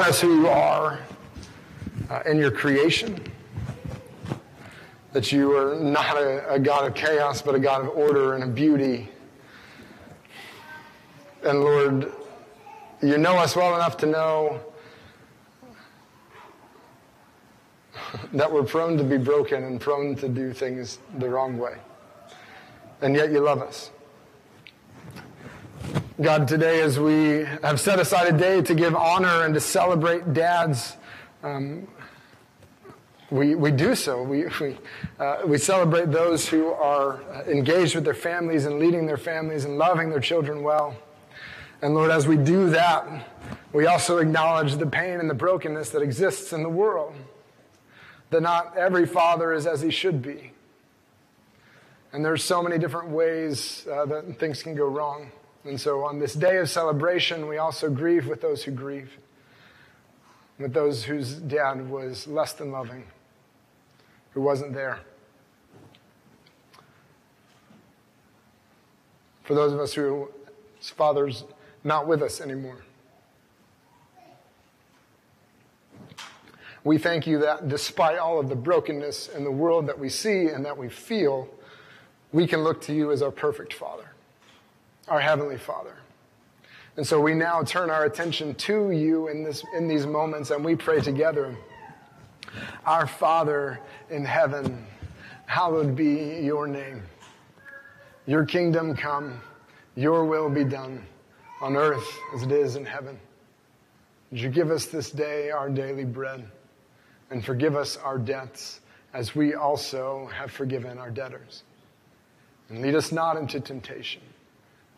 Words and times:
us 0.00 0.20
who 0.20 0.42
you 0.42 0.48
are 0.48 1.00
uh, 2.08 2.22
in 2.26 2.38
your 2.38 2.50
creation. 2.50 3.22
That 5.12 5.32
you 5.32 5.56
are 5.56 5.74
not 5.76 6.16
a, 6.16 6.54
a 6.54 6.58
God 6.58 6.86
of 6.86 6.94
chaos, 6.94 7.42
but 7.42 7.54
a 7.54 7.58
God 7.58 7.82
of 7.82 7.88
order 7.88 8.34
and 8.34 8.44
of 8.44 8.54
beauty. 8.54 9.08
And 11.42 11.60
Lord, 11.60 12.12
you 13.02 13.18
know 13.18 13.34
us 13.36 13.56
well 13.56 13.74
enough 13.74 13.96
to 13.98 14.06
know 14.06 14.60
that 18.32 18.50
we're 18.50 18.62
prone 18.62 18.96
to 18.98 19.04
be 19.04 19.16
broken 19.16 19.64
and 19.64 19.80
prone 19.80 20.14
to 20.16 20.28
do 20.28 20.52
things 20.52 20.98
the 21.18 21.28
wrong 21.28 21.58
way. 21.58 21.76
And 23.00 23.14
yet 23.14 23.32
you 23.32 23.40
love 23.40 23.62
us. 23.62 23.90
God, 26.20 26.46
today 26.48 26.82
as 26.82 27.00
we 27.00 27.46
have 27.62 27.80
set 27.80 27.98
aside 27.98 28.34
a 28.34 28.36
day 28.36 28.60
to 28.60 28.74
give 28.74 28.94
honor 28.94 29.44
and 29.44 29.54
to 29.54 29.60
celebrate 29.60 30.34
dads, 30.34 30.98
um, 31.42 31.88
we, 33.30 33.54
we 33.54 33.70
do 33.70 33.94
so. 33.94 34.22
We, 34.22 34.44
we, 34.60 34.76
uh, 35.18 35.38
we 35.46 35.56
celebrate 35.56 36.10
those 36.10 36.46
who 36.46 36.72
are 36.72 37.22
engaged 37.46 37.94
with 37.94 38.04
their 38.04 38.12
families 38.12 38.66
and 38.66 38.78
leading 38.78 39.06
their 39.06 39.16
families 39.16 39.64
and 39.64 39.78
loving 39.78 40.10
their 40.10 40.20
children 40.20 40.62
well. 40.62 40.94
And 41.80 41.94
Lord, 41.94 42.10
as 42.10 42.28
we 42.28 42.36
do 42.36 42.68
that, 42.68 43.26
we 43.72 43.86
also 43.86 44.18
acknowledge 44.18 44.76
the 44.76 44.86
pain 44.86 45.20
and 45.20 45.30
the 45.30 45.34
brokenness 45.34 45.88
that 45.90 46.02
exists 46.02 46.52
in 46.52 46.62
the 46.62 46.68
world. 46.68 47.14
That 48.28 48.42
not 48.42 48.76
every 48.76 49.06
father 49.06 49.54
is 49.54 49.66
as 49.66 49.80
he 49.80 49.90
should 49.90 50.20
be. 50.20 50.52
And 52.12 52.22
there's 52.22 52.44
so 52.44 52.62
many 52.62 52.76
different 52.76 53.08
ways 53.08 53.86
uh, 53.90 54.04
that 54.04 54.38
things 54.38 54.62
can 54.62 54.74
go 54.74 54.84
wrong. 54.84 55.30
And 55.64 55.78
so 55.78 56.04
on 56.04 56.18
this 56.18 56.34
day 56.34 56.56
of 56.56 56.70
celebration, 56.70 57.46
we 57.46 57.58
also 57.58 57.90
grieve 57.90 58.26
with 58.26 58.40
those 58.40 58.64
who 58.64 58.70
grieve, 58.70 59.18
with 60.58 60.72
those 60.72 61.04
whose 61.04 61.34
dad 61.34 61.88
was 61.90 62.26
less 62.26 62.54
than 62.54 62.70
loving, 62.70 63.04
who 64.32 64.40
wasn't 64.40 64.72
there. 64.72 65.00
For 69.44 69.54
those 69.54 69.72
of 69.72 69.80
us 69.80 69.92
whose 69.92 70.28
father's 70.80 71.44
not 71.84 72.06
with 72.06 72.22
us 72.22 72.40
anymore. 72.40 72.78
We 76.84 76.96
thank 76.96 77.26
you 77.26 77.40
that 77.40 77.68
despite 77.68 78.18
all 78.18 78.38
of 78.38 78.48
the 78.48 78.56
brokenness 78.56 79.28
in 79.28 79.44
the 79.44 79.50
world 79.50 79.86
that 79.88 79.98
we 79.98 80.08
see 80.08 80.46
and 80.46 80.64
that 80.64 80.78
we 80.78 80.88
feel, 80.88 81.48
we 82.32 82.46
can 82.46 82.64
look 82.64 82.80
to 82.82 82.94
you 82.94 83.12
as 83.12 83.20
our 83.20 83.30
perfect 83.30 83.74
Father 83.74 84.09
our 85.10 85.20
Heavenly 85.20 85.58
Father. 85.58 85.94
And 86.96 87.06
so 87.06 87.20
we 87.20 87.34
now 87.34 87.62
turn 87.62 87.90
our 87.90 88.04
attention 88.04 88.54
to 88.54 88.92
you 88.92 89.28
in, 89.28 89.42
this, 89.42 89.64
in 89.76 89.88
these 89.88 90.06
moments 90.06 90.50
and 90.50 90.64
we 90.64 90.76
pray 90.76 91.00
together. 91.00 91.56
Our 92.86 93.06
Father 93.06 93.80
in 94.08 94.24
heaven, 94.24 94.86
hallowed 95.46 95.96
be 95.96 96.40
your 96.42 96.66
name. 96.66 97.02
Your 98.26 98.44
kingdom 98.44 98.96
come, 98.96 99.40
your 99.96 100.24
will 100.24 100.48
be 100.48 100.64
done 100.64 101.04
on 101.60 101.76
earth 101.76 102.06
as 102.34 102.42
it 102.42 102.52
is 102.52 102.76
in 102.76 102.84
heaven. 102.84 103.18
Would 104.30 104.40
you 104.40 104.48
give 104.48 104.70
us 104.70 104.86
this 104.86 105.10
day 105.10 105.50
our 105.50 105.68
daily 105.68 106.04
bread 106.04 106.46
and 107.30 107.44
forgive 107.44 107.74
us 107.74 107.96
our 107.96 108.18
debts 108.18 108.80
as 109.12 109.34
we 109.34 109.54
also 109.54 110.30
have 110.32 110.52
forgiven 110.52 110.98
our 110.98 111.10
debtors. 111.10 111.64
And 112.68 112.80
lead 112.80 112.94
us 112.94 113.10
not 113.10 113.36
into 113.36 113.58
temptation 113.58 114.22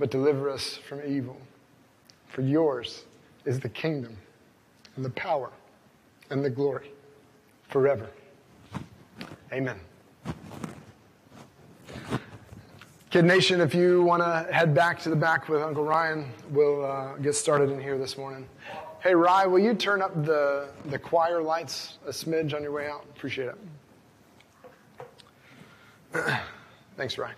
but 0.03 0.11
deliver 0.11 0.51
us 0.51 0.77
from 0.89 1.01
evil. 1.07 1.41
For 2.27 2.43
yours 2.43 3.05
is 3.45 3.61
the 3.61 3.69
kingdom 3.69 4.17
and 4.97 5.05
the 5.05 5.11
power 5.11 5.49
and 6.29 6.45
the 6.45 6.51
glory 6.51 6.91
forever. 7.69 8.11
Amen. 9.53 9.79
Kid 13.11 13.27
Nation, 13.27 13.61
if 13.61 13.77
you 13.77 14.03
want 14.03 14.25
to 14.25 14.53
head 14.53 14.75
back 14.75 15.01
to 15.03 15.09
the 15.09 15.15
back 15.15 15.49
with 15.49 15.63
Uncle 15.63 15.85
Ryan, 15.85 16.33
we'll 16.51 16.85
uh, 16.85 17.15
get 17.19 17.37
started 17.37 17.71
in 17.71 17.81
here 17.81 17.97
this 17.97 18.19
morning. 18.19 18.49
Hey, 19.05 19.15
Rye, 19.15 19.47
will 19.47 19.61
you 19.61 19.73
turn 19.73 20.03
up 20.03 20.25
the, 20.25 20.71
the 20.87 20.99
choir 20.99 21.41
lights 21.41 21.99
a 22.09 22.11
smidge 22.11 22.55
on 22.55 22.65
your 22.65 22.73
way 22.73 22.89
out? 22.89 23.05
Appreciate 23.15 23.51
it. 26.13 26.41
Thanks, 26.97 27.19
Rye. 27.19 27.35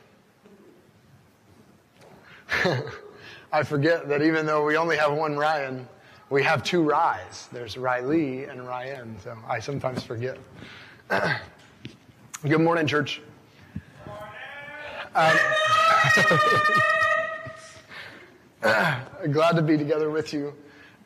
I 3.53 3.63
forget 3.63 4.09
that 4.09 4.23
even 4.23 4.47
though 4.47 4.65
we 4.65 4.77
only 4.77 4.97
have 4.97 5.13
one 5.13 5.37
Ryan, 5.37 5.89
we 6.31 6.43
have 6.43 6.63
two 6.63 6.83
Rys. 6.83 7.49
There's 7.53 7.77
Riley 7.77 8.45
and 8.45 8.67
Ryan, 8.67 9.17
so 9.23 9.37
I 9.49 9.61
sometimes 9.61 10.03
forget. 10.03 10.39
Good 12.49 12.61
morning, 12.61 12.87
church. 12.87 13.23
Um, 15.15 15.37
glad 19.31 19.57
to 19.57 19.63
be 19.63 19.79
together 19.79 20.11
with 20.11 20.33
you, 20.33 20.53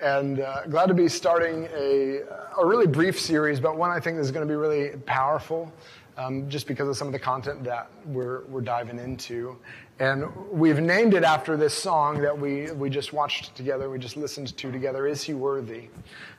and 0.00 0.41
uh, 0.41 0.66
glad 0.66 0.87
to 0.87 0.94
be 0.94 1.09
starting 1.09 1.69
a, 1.76 2.20
a 2.59 2.65
really 2.66 2.87
brief 2.87 3.20
series, 3.20 3.60
but 3.60 3.76
one 3.76 3.91
I 3.91 4.00
think 4.00 4.19
is 4.19 4.31
going 4.31 4.47
to 4.47 4.50
be 4.50 4.56
really 4.56 4.97
powerful 5.05 5.70
um, 6.16 6.49
just 6.49 6.66
because 6.66 6.88
of 6.88 6.97
some 6.97 7.06
of 7.06 7.12
the 7.12 7.19
content 7.19 7.62
that 7.65 7.91
we're, 8.06 8.44
we're 8.47 8.60
diving 8.60 8.99
into. 8.99 9.56
And 10.00 10.32
we've 10.53 10.81
named 10.81 11.14
it 11.14 11.25
after 11.25 11.56
this 11.56 11.75
song 11.75 12.20
that 12.20 12.38
we, 12.38 12.70
we 12.70 12.88
just 12.88 13.12
watched 13.12 13.56
together, 13.56 13.91
we 13.91 13.98
just 13.98 14.16
listened 14.16 14.56
to 14.56 14.70
together, 14.70 15.09
Is 15.09 15.25
He 15.25 15.34
Worthy? 15.34 15.88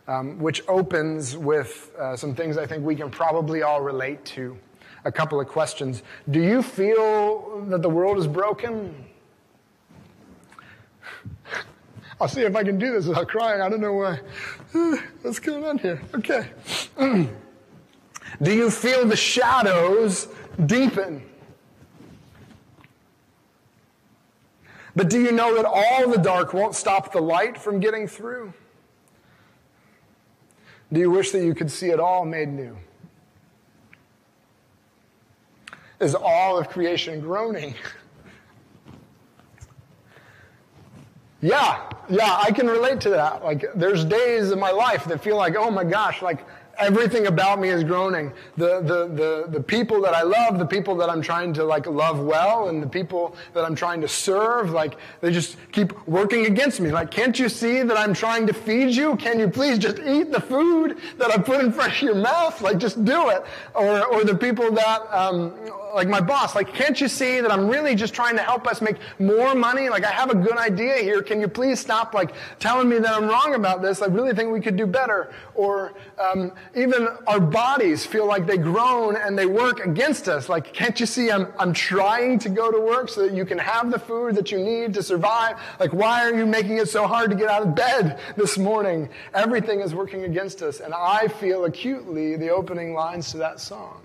Um, 0.08 0.40
which 0.40 0.64
opens 0.70 1.36
with 1.36 1.92
uh, 2.00 2.16
some 2.16 2.34
things 2.34 2.58
I 2.58 2.66
think 2.66 2.86
we 2.86 2.96
can 2.96 3.12
probably 3.12 3.62
all 3.62 3.82
relate 3.82 4.24
to. 4.26 4.58
A 5.04 5.12
couple 5.12 5.42
of 5.42 5.48
questions. 5.48 6.04
Do 6.30 6.42
you 6.42 6.64
feel 6.64 7.66
that 7.68 7.82
the 7.82 7.90
world 7.90 8.18
is 8.18 8.28
broken? 8.28 8.96
I'll 12.22 12.30
see 12.30 12.42
if 12.42 12.56
I 12.56 12.64
can 12.64 12.80
do 12.80 12.94
this 12.94 13.08
without 13.08 13.28
crying. 13.28 13.62
I 13.62 13.70
don't 13.70 13.82
know 13.82 13.94
why. 13.94 14.20
What's 15.22 15.40
going 15.40 15.66
on 15.66 15.78
here? 15.78 16.02
Okay. 16.16 16.50
Do 18.42 18.54
you 18.54 18.72
feel 18.72 19.06
the 19.06 19.18
shadows 19.18 20.28
deepen? 20.66 21.29
But 25.00 25.10
do 25.10 25.18
you 25.18 25.32
know 25.32 25.56
that 25.56 25.64
all 25.64 26.10
the 26.10 26.18
dark 26.18 26.54
won't 26.54 26.76
stop 26.76 27.14
the 27.14 27.22
light 27.22 27.58
from 27.58 27.80
getting 27.80 28.06
through? 28.06 28.52
Do 30.92 31.00
you 31.00 31.10
wish 31.10 31.32
that 31.32 31.42
you 31.42 31.56
could 31.56 31.72
see 31.72 31.88
it 31.88 32.02
all 32.02 32.26
made 32.26 32.50
new? 32.50 32.76
Is 36.02 36.16
all 36.16 36.60
of 36.60 36.68
creation 36.68 37.22
groaning? 37.22 37.76
yeah, 41.42 41.90
yeah, 42.10 42.38
I 42.44 42.52
can 42.52 42.68
relate 42.68 43.00
to 43.00 43.10
that. 43.12 43.42
Like, 43.42 43.68
there's 43.76 44.04
days 44.04 44.52
in 44.52 44.60
my 44.60 44.72
life 44.72 45.06
that 45.06 45.24
feel 45.24 45.38
like, 45.38 45.56
oh 45.56 45.72
my 45.72 45.86
gosh, 45.86 46.22
like, 46.22 46.46
everything 46.80 47.28
about 47.28 47.60
me 47.60 47.70
is 47.70 47.84
groaning. 47.84 48.32
The, 48.58 48.82
the, 48.82 49.08
the, 49.08 49.46
the 49.50 49.62
people 49.62 50.02
that 50.02 50.14
I 50.14 50.24
love, 50.24 50.58
the 50.60 50.66
people 50.66 50.96
that 50.98 51.10
I'm 51.10 51.22
trying 51.22 51.54
to 51.54 51.64
like 51.64 51.86
love 51.86 52.20
well, 52.20 52.70
and 52.70 52.82
the 52.82 52.88
people 52.88 53.36
that 53.54 53.66
I'm 53.66 53.76
trying 53.76 54.02
to 54.02 54.08
serve, 54.08 54.72
like 54.72 54.98
they 55.22 55.32
just 55.32 55.58
keep 55.72 55.96
working 56.08 56.46
against 56.46 56.80
me. 56.80 56.92
Like, 56.92 57.12
can't 57.12 57.38
you 57.38 57.50
see 57.50 57.84
that 57.84 57.98
I'm 57.98 58.14
trying 58.14 58.48
to 58.48 58.54
feed 58.54 58.96
you? 58.96 59.16
Can 59.18 59.40
you 59.40 59.50
please 59.50 59.78
just 59.78 60.00
eat 60.00 60.32
the 60.32 60.42
food 60.42 60.98
that 61.18 61.32
I 61.32 61.38
put 61.38 61.64
in 61.64 61.72
front 61.72 61.94
of 61.94 62.02
your 62.02 62.16
mouth? 62.16 62.62
Like, 62.62 62.78
just 62.78 63.04
do 63.06 63.30
it. 63.30 63.44
Or, 63.76 64.06
or 64.06 64.24
the 64.24 64.36
people 64.36 64.72
that, 64.72 65.14
um, 65.14 65.54
like 65.94 66.08
my 66.08 66.22
boss, 66.22 66.56
like, 66.56 66.74
can't 66.74 67.00
you 67.02 67.08
see 67.08 67.42
that 67.42 67.52
I'm 67.52 67.68
really 67.68 67.96
just 67.96 68.14
trying 68.14 68.36
to 68.36 68.44
help 68.44 68.68
us 68.68 68.82
make 68.82 68.98
more 69.20 69.56
money? 69.56 69.90
Like, 69.90 70.06
I 70.06 70.12
have 70.12 70.30
a 70.30 70.36
good 70.36 70.58
idea 70.58 70.98
here. 70.98 71.22
Can 71.22 71.42
you 71.42 71.48
please 71.48 71.80
stop 71.80 72.14
like 72.14 72.32
telling 72.60 72.88
me 72.88 73.00
that 73.00 73.14
I'm 73.14 73.28
wrong 73.28 73.56
about 73.56 73.82
this? 73.82 74.02
I 74.02 74.06
really 74.06 74.34
think 74.34 74.52
we 74.52 74.62
could 74.62 74.78
do 74.78 74.86
better. 74.86 75.34
Or, 75.56 75.94
um, 76.18 76.52
even 76.76 77.08
our 77.26 77.40
bodies 77.40 78.06
feel 78.06 78.28
like 78.28 78.46
they 78.46 78.58
groan 78.58 79.16
and 79.16 79.38
they 79.38 79.48
work 79.48 79.86
against 79.86 80.28
us. 80.28 80.50
Like, 80.50 80.72
can't 80.72 81.00
you 81.00 81.06
see 81.06 81.32
I'm, 81.32 81.48
I'm 81.58 81.74
trying 81.74 82.38
to 82.40 82.50
go 82.50 82.72
to 82.72 82.80
work 82.80 83.10
so 83.10 83.28
that 83.28 83.34
you 83.34 83.44
can 83.46 83.58
have 83.58 83.92
the 83.92 83.98
food 83.98 84.36
that 84.36 84.52
you 84.52 84.60
need 84.60 84.94
to 84.94 85.04
survive? 85.04 85.60
Like, 85.80 85.94
why 85.94 86.22
are 86.24 86.34
you 86.34 86.46
making 86.46 86.78
it 86.78 86.88
so 86.88 87.08
hard 87.08 87.32
to 87.32 87.36
get 87.36 87.50
out 87.50 87.64
of 87.64 87.76
bed 87.76 88.20
this 88.36 88.58
morning? 88.58 89.10
Everything 89.34 89.80
is 89.80 89.96
working 89.96 90.26
against 90.26 90.62
us. 90.62 90.80
And 90.80 90.94
I 90.94 91.28
feel 91.28 91.66
acutely 91.66 92.36
the 92.36 92.50
opening 92.50 92.94
lines 92.94 93.32
to 93.32 93.38
that 93.38 93.60
song. 93.60 94.02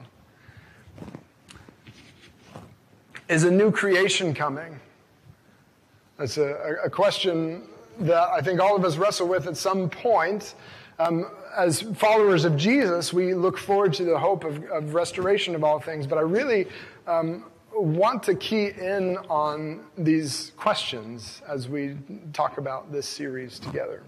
Is 3.29 3.45
a 3.45 3.51
new 3.51 3.71
creation 3.71 4.35
coming? 4.35 4.81
That's 6.17 6.39
a, 6.39 6.79
a 6.85 6.91
question 6.91 7.69
that 8.01 8.29
I 8.31 8.41
think 8.41 8.61
all 8.61 8.77
of 8.77 8.85
us 8.85 8.97
wrestle 8.97 9.29
with 9.29 9.47
at 9.47 9.57
some 9.57 9.89
point. 9.89 10.55
Um, 10.99 11.27
as 11.57 11.83
followers 11.83 12.45
of 12.45 12.57
Jesus, 12.57 13.13
we 13.13 13.35
look 13.35 13.59
forward 13.59 13.93
to 13.95 14.05
the 14.05 14.19
hope 14.19 14.45
of, 14.45 14.65
of, 14.65 14.95
restoration 14.95 15.55
of 15.55 15.65
all 15.65 15.81
things. 15.81 16.07
But 16.07 16.19
I 16.19 16.23
really 16.23 16.67
um, 17.07 17.47
want 17.73 18.23
to 18.25 18.35
key 18.35 18.67
in 18.67 19.19
on 19.29 19.85
these 19.99 20.53
questions 20.57 21.43
as 21.49 21.69
we 21.69 21.97
talk 22.33 22.59
about 22.59 22.93
this 22.93 23.07
series 23.07 23.59
together. 23.59 24.03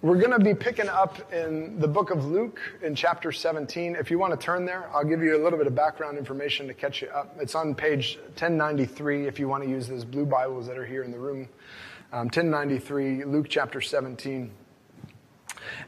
We're 0.00 0.18
going 0.18 0.30
to 0.30 0.38
be 0.38 0.54
picking 0.54 0.88
up 0.88 1.32
in 1.32 1.80
the 1.80 1.88
book 1.88 2.12
of 2.12 2.24
Luke 2.24 2.60
in 2.82 2.94
chapter 2.94 3.32
17. 3.32 3.96
If 3.96 4.12
you 4.12 4.18
want 4.20 4.32
to 4.32 4.38
turn 4.38 4.64
there, 4.64 4.88
I'll 4.94 5.02
give 5.02 5.24
you 5.24 5.36
a 5.36 5.42
little 5.42 5.58
bit 5.58 5.66
of 5.66 5.74
background 5.74 6.18
information 6.18 6.68
to 6.68 6.74
catch 6.74 7.02
you 7.02 7.08
up. 7.08 7.34
It's 7.40 7.56
on 7.56 7.74
page 7.74 8.16
1093 8.28 9.26
if 9.26 9.40
you 9.40 9.48
want 9.48 9.64
to 9.64 9.68
use 9.68 9.88
those 9.88 10.04
blue 10.04 10.24
Bibles 10.24 10.68
that 10.68 10.78
are 10.78 10.86
here 10.86 11.02
in 11.02 11.10
the 11.10 11.18
room. 11.18 11.48
Um, 12.12 12.26
1093, 12.26 13.24
Luke 13.24 13.46
chapter 13.48 13.80
17. 13.80 14.52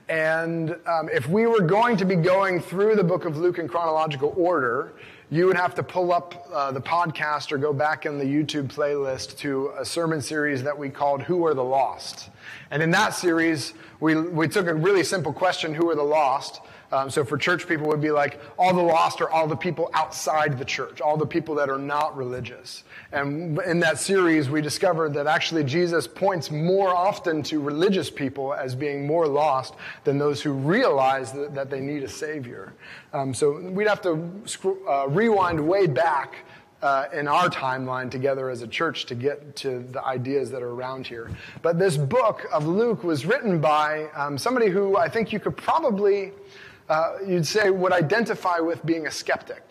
And 0.08 0.70
um, 0.86 1.08
if 1.12 1.28
we 1.28 1.46
were 1.46 1.60
going 1.60 1.96
to 1.98 2.04
be 2.04 2.16
going 2.16 2.58
through 2.60 2.96
the 2.96 3.04
book 3.04 3.26
of 3.26 3.36
Luke 3.36 3.58
in 3.58 3.68
chronological 3.68 4.34
order, 4.36 4.92
you 5.32 5.46
would 5.46 5.56
have 5.56 5.76
to 5.76 5.82
pull 5.84 6.12
up 6.12 6.48
uh, 6.52 6.72
the 6.72 6.80
podcast 6.80 7.52
or 7.52 7.58
go 7.58 7.72
back 7.72 8.04
in 8.04 8.18
the 8.18 8.24
YouTube 8.24 8.66
playlist 8.66 9.38
to 9.38 9.72
a 9.78 9.84
sermon 9.84 10.20
series 10.20 10.64
that 10.64 10.76
we 10.76 10.90
called 10.90 11.22
Who 11.22 11.46
Are 11.46 11.54
the 11.54 11.62
Lost? 11.62 12.30
And 12.72 12.82
in 12.82 12.90
that 12.90 13.14
series, 13.14 13.72
we, 14.00 14.16
we 14.20 14.48
took 14.48 14.66
a 14.66 14.74
really 14.74 15.04
simple 15.04 15.32
question, 15.32 15.72
Who 15.72 15.88
are 15.88 15.94
the 15.94 16.02
lost? 16.02 16.60
Um, 16.92 17.08
so 17.08 17.24
for 17.24 17.38
church 17.38 17.68
people, 17.68 17.86
would 17.88 18.00
be 18.00 18.10
like 18.10 18.40
all 18.58 18.74
the 18.74 18.82
lost 18.82 19.20
are 19.20 19.30
all 19.30 19.46
the 19.46 19.56
people 19.56 19.90
outside 19.94 20.58
the 20.58 20.64
church, 20.64 21.00
all 21.00 21.16
the 21.16 21.26
people 21.26 21.54
that 21.56 21.70
are 21.70 21.78
not 21.78 22.16
religious. 22.16 22.84
And 23.12 23.58
in 23.60 23.80
that 23.80 23.98
series, 23.98 24.50
we 24.50 24.60
discovered 24.60 25.14
that 25.14 25.26
actually 25.26 25.64
Jesus 25.64 26.06
points 26.06 26.50
more 26.50 26.88
often 26.88 27.42
to 27.44 27.60
religious 27.60 28.10
people 28.10 28.54
as 28.54 28.74
being 28.74 29.06
more 29.06 29.26
lost 29.26 29.74
than 30.04 30.18
those 30.18 30.40
who 30.40 30.52
realize 30.52 31.32
that, 31.32 31.54
that 31.54 31.70
they 31.70 31.80
need 31.80 32.02
a 32.02 32.08
savior. 32.08 32.72
Um, 33.12 33.34
so 33.34 33.60
we'd 33.60 33.88
have 33.88 34.02
to 34.02 34.30
uh, 34.88 35.08
rewind 35.08 35.66
way 35.66 35.86
back 35.86 36.36
uh, 36.82 37.06
in 37.12 37.28
our 37.28 37.48
timeline 37.48 38.10
together 38.10 38.48
as 38.48 38.62
a 38.62 38.66
church 38.66 39.06
to 39.06 39.14
get 39.14 39.54
to 39.56 39.80
the 39.90 40.02
ideas 40.04 40.50
that 40.50 40.62
are 40.62 40.70
around 40.70 41.06
here. 41.06 41.30
But 41.62 41.78
this 41.78 41.96
book 41.96 42.46
of 42.52 42.66
Luke 42.66 43.04
was 43.04 43.26
written 43.26 43.60
by 43.60 44.04
um, 44.14 44.38
somebody 44.38 44.68
who 44.68 44.96
I 44.96 45.08
think 45.08 45.32
you 45.32 45.40
could 45.40 45.56
probably 45.56 46.32
uh, 46.90 47.18
you'd 47.24 47.46
say 47.46 47.70
would 47.70 47.92
identify 47.92 48.58
with 48.58 48.84
being 48.84 49.06
a 49.06 49.10
skeptic. 49.10 49.62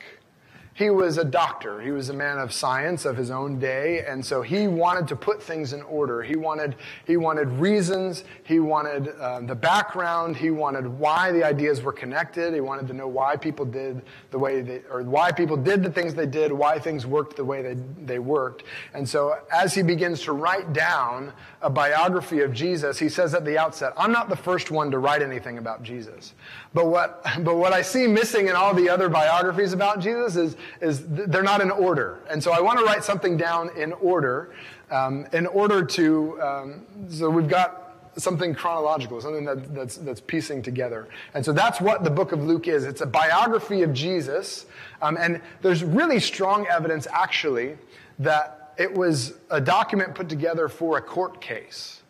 He 0.79 0.89
was 0.89 1.17
a 1.17 1.25
doctor. 1.25 1.81
He 1.81 1.91
was 1.91 2.07
a 2.07 2.13
man 2.13 2.39
of 2.39 2.53
science 2.53 3.03
of 3.03 3.17
his 3.17 3.31
own 3.31 3.59
day, 3.59 4.05
and 4.07 4.25
so 4.25 4.41
he 4.41 4.69
wanted 4.69 5.09
to 5.09 5.15
put 5.17 5.43
things 5.43 5.73
in 5.73 5.81
order. 5.81 6.23
He 6.23 6.37
wanted, 6.37 6.77
he 7.05 7.17
wanted 7.17 7.49
reasons. 7.49 8.23
He 8.45 8.61
wanted 8.61 9.09
uh, 9.19 9.41
the 9.41 9.55
background. 9.55 10.37
He 10.37 10.51
wanted 10.51 10.87
why 10.87 11.33
the 11.33 11.43
ideas 11.43 11.81
were 11.81 11.91
connected. 11.91 12.53
He 12.53 12.61
wanted 12.61 12.87
to 12.87 12.93
know 12.93 13.09
why 13.09 13.35
people 13.35 13.65
did 13.65 14.03
the 14.31 14.39
way 14.39 14.61
they, 14.61 14.81
or 14.89 15.03
why 15.03 15.33
people 15.33 15.57
did 15.57 15.83
the 15.83 15.91
things 15.91 16.15
they 16.15 16.25
did, 16.25 16.49
why 16.49 16.79
things 16.79 17.05
worked 17.05 17.35
the 17.35 17.43
way 17.43 17.61
they, 17.61 17.75
they 18.05 18.19
worked. 18.19 18.63
And 18.93 19.07
so 19.07 19.37
as 19.51 19.75
he 19.75 19.81
begins 19.81 20.21
to 20.21 20.31
write 20.31 20.71
down 20.71 21.33
a 21.61 21.69
biography 21.69 22.39
of 22.39 22.53
Jesus, 22.53 22.97
he 22.97 23.09
says 23.09 23.33
at 23.33 23.43
the 23.43 23.57
outset, 23.57 23.91
I'm 23.97 24.13
not 24.13 24.29
the 24.29 24.37
first 24.37 24.71
one 24.71 24.91
to 24.91 24.99
write 24.99 25.21
anything 25.21 25.57
about 25.57 25.83
Jesus. 25.83 26.35
But 26.73 26.87
what, 26.87 27.21
but 27.41 27.57
what 27.57 27.73
I 27.73 27.81
see 27.81 28.07
missing 28.07 28.47
in 28.47 28.55
all 28.55 28.73
the 28.73 28.89
other 28.89 29.09
biographies 29.09 29.73
about 29.73 29.99
Jesus 29.99 30.37
is, 30.37 30.55
is 30.81 31.06
they're 31.07 31.44
not 31.44 31.62
in 31.62 31.71
order. 31.71 32.19
And 32.30 32.44
so 32.44 32.51
I 32.51 32.62
want 32.62 32.80
to 32.80 32.86
write 32.86 33.04
something 33.04 33.38
down 33.38 33.69
in 33.77 33.94
order, 33.94 34.54
um, 34.92 35.27
in 35.33 35.45
order 35.48 35.83
to, 35.83 36.42
um, 36.42 36.86
so 37.10 37.30
we've 37.30 37.50
got 37.50 37.89
something 38.18 38.54
chronological, 38.54 39.21
something 39.21 39.45
that, 39.45 39.74
that's, 39.74 39.98
that's 39.98 40.21
piecing 40.21 40.62
together. 40.62 41.07
And 41.33 41.44
so 41.44 41.54
that's 41.54 41.80
what 41.80 42.04
the 42.04 42.10
book 42.10 42.31
of 42.31 42.44
Luke 42.44 42.68
is. 42.68 42.86
It's 42.86 43.01
a 43.01 43.06
biography 43.06 43.83
of 43.83 43.94
Jesus. 43.94 44.66
Um, 45.01 45.18
and 45.18 45.42
there's 45.62 45.83
really 45.83 46.19
strong 46.19 46.68
evidence, 46.68 47.07
actually, 47.12 47.77
that 48.19 48.74
it 48.77 48.94
was 48.94 49.33
a 49.50 49.62
document 49.62 50.16
put 50.16 50.30
together 50.30 50.68
for 50.68 50.98
a 50.98 51.01
court 51.01 51.42
case. 51.42 52.01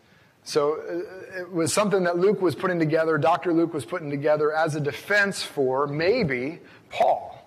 So 0.44 0.76
uh, 0.76 1.42
it 1.42 1.52
was 1.52 1.74
something 1.74 2.04
that 2.04 2.18
Luke 2.18 2.42
was 2.42 2.56
putting 2.56 2.80
together, 2.80 3.18
Dr. 3.18 3.54
Luke 3.54 3.74
was 3.74 3.86
putting 3.86 4.10
together 4.10 4.54
as 4.54 4.76
a 4.76 4.80
defense 4.80 5.44
for 5.44 5.86
maybe 5.88 6.60
Paul 6.90 7.39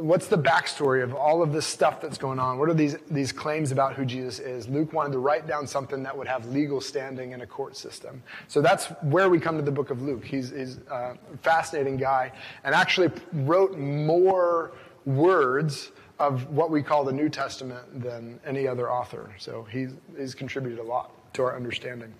what's 0.00 0.26
the 0.26 0.38
backstory 0.38 1.02
of 1.02 1.14
all 1.14 1.42
of 1.42 1.52
this 1.52 1.66
stuff 1.66 2.00
that's 2.00 2.18
going 2.18 2.38
on? 2.38 2.58
What 2.58 2.68
are 2.68 2.74
these, 2.74 2.96
these 3.10 3.32
claims 3.32 3.72
about 3.72 3.94
who 3.94 4.04
Jesus 4.04 4.38
is? 4.38 4.68
Luke 4.68 4.92
wanted 4.92 5.12
to 5.12 5.18
write 5.18 5.46
down 5.46 5.66
something 5.66 6.02
that 6.02 6.16
would 6.16 6.28
have 6.28 6.46
legal 6.46 6.80
standing 6.80 7.32
in 7.32 7.40
a 7.40 7.46
court 7.46 7.76
system. 7.76 8.22
So 8.46 8.60
that's 8.60 8.86
where 9.02 9.28
we 9.28 9.40
come 9.40 9.56
to 9.56 9.62
the 9.62 9.72
book 9.72 9.90
of 9.90 10.02
Luke. 10.02 10.24
He's, 10.24 10.50
he's 10.50 10.78
a 10.90 11.16
fascinating 11.42 11.96
guy 11.96 12.32
and 12.64 12.74
actually 12.74 13.10
wrote 13.32 13.76
more 13.78 14.72
words 15.04 15.90
of 16.18 16.48
what 16.50 16.70
we 16.70 16.82
call 16.82 17.04
the 17.04 17.12
New 17.12 17.28
Testament 17.28 18.02
than 18.02 18.40
any 18.44 18.66
other 18.66 18.90
author. 18.90 19.32
So 19.38 19.66
he's, 19.70 19.92
he's 20.16 20.34
contributed 20.34 20.78
a 20.78 20.82
lot 20.82 21.12
to 21.34 21.42
our 21.42 21.56
understanding. 21.56 22.12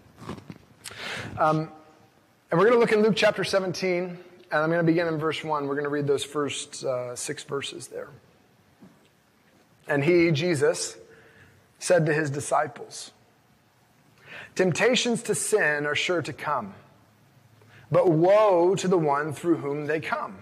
Um, 1.39 1.71
and 2.51 2.59
we're 2.59 2.67
going 2.67 2.73
to 2.73 2.79
look 2.79 2.93
in 2.93 3.03
Luke 3.03 3.17
chapter 3.17 3.45
17. 3.45 4.19
And 4.51 4.63
I'm 4.63 4.71
going 4.71 4.81
to 4.81 4.91
begin 4.91 5.09
in 5.09 5.19
verse 5.19 5.45
1. 5.45 5.67
We're 5.67 5.75
going 5.75 5.85
to 5.85 5.91
read 5.91 6.07
those 6.07 6.25
first 6.25 6.83
uh, 6.85 7.15
six 7.15 7.45
verses 7.45 7.89
there. 7.89 8.09
And 9.87 10.03
he, 10.03 10.31
Jesus, 10.31 10.97
said 11.79 12.07
to 12.07 12.15
his 12.15 12.31
disciples, 12.31 13.13
Temptations 14.55 15.23
to 15.25 15.35
sin 15.35 15.87
are 15.87 15.95
sure 15.95 16.23
to 16.23 16.33
come, 16.33 16.75
but 17.91 18.11
woe 18.11 18.75
to 18.75 18.89
the 18.89 18.99
one 18.99 19.33
through 19.33 19.57
whom 19.57 19.87
they 19.87 20.01
come. 20.01 20.39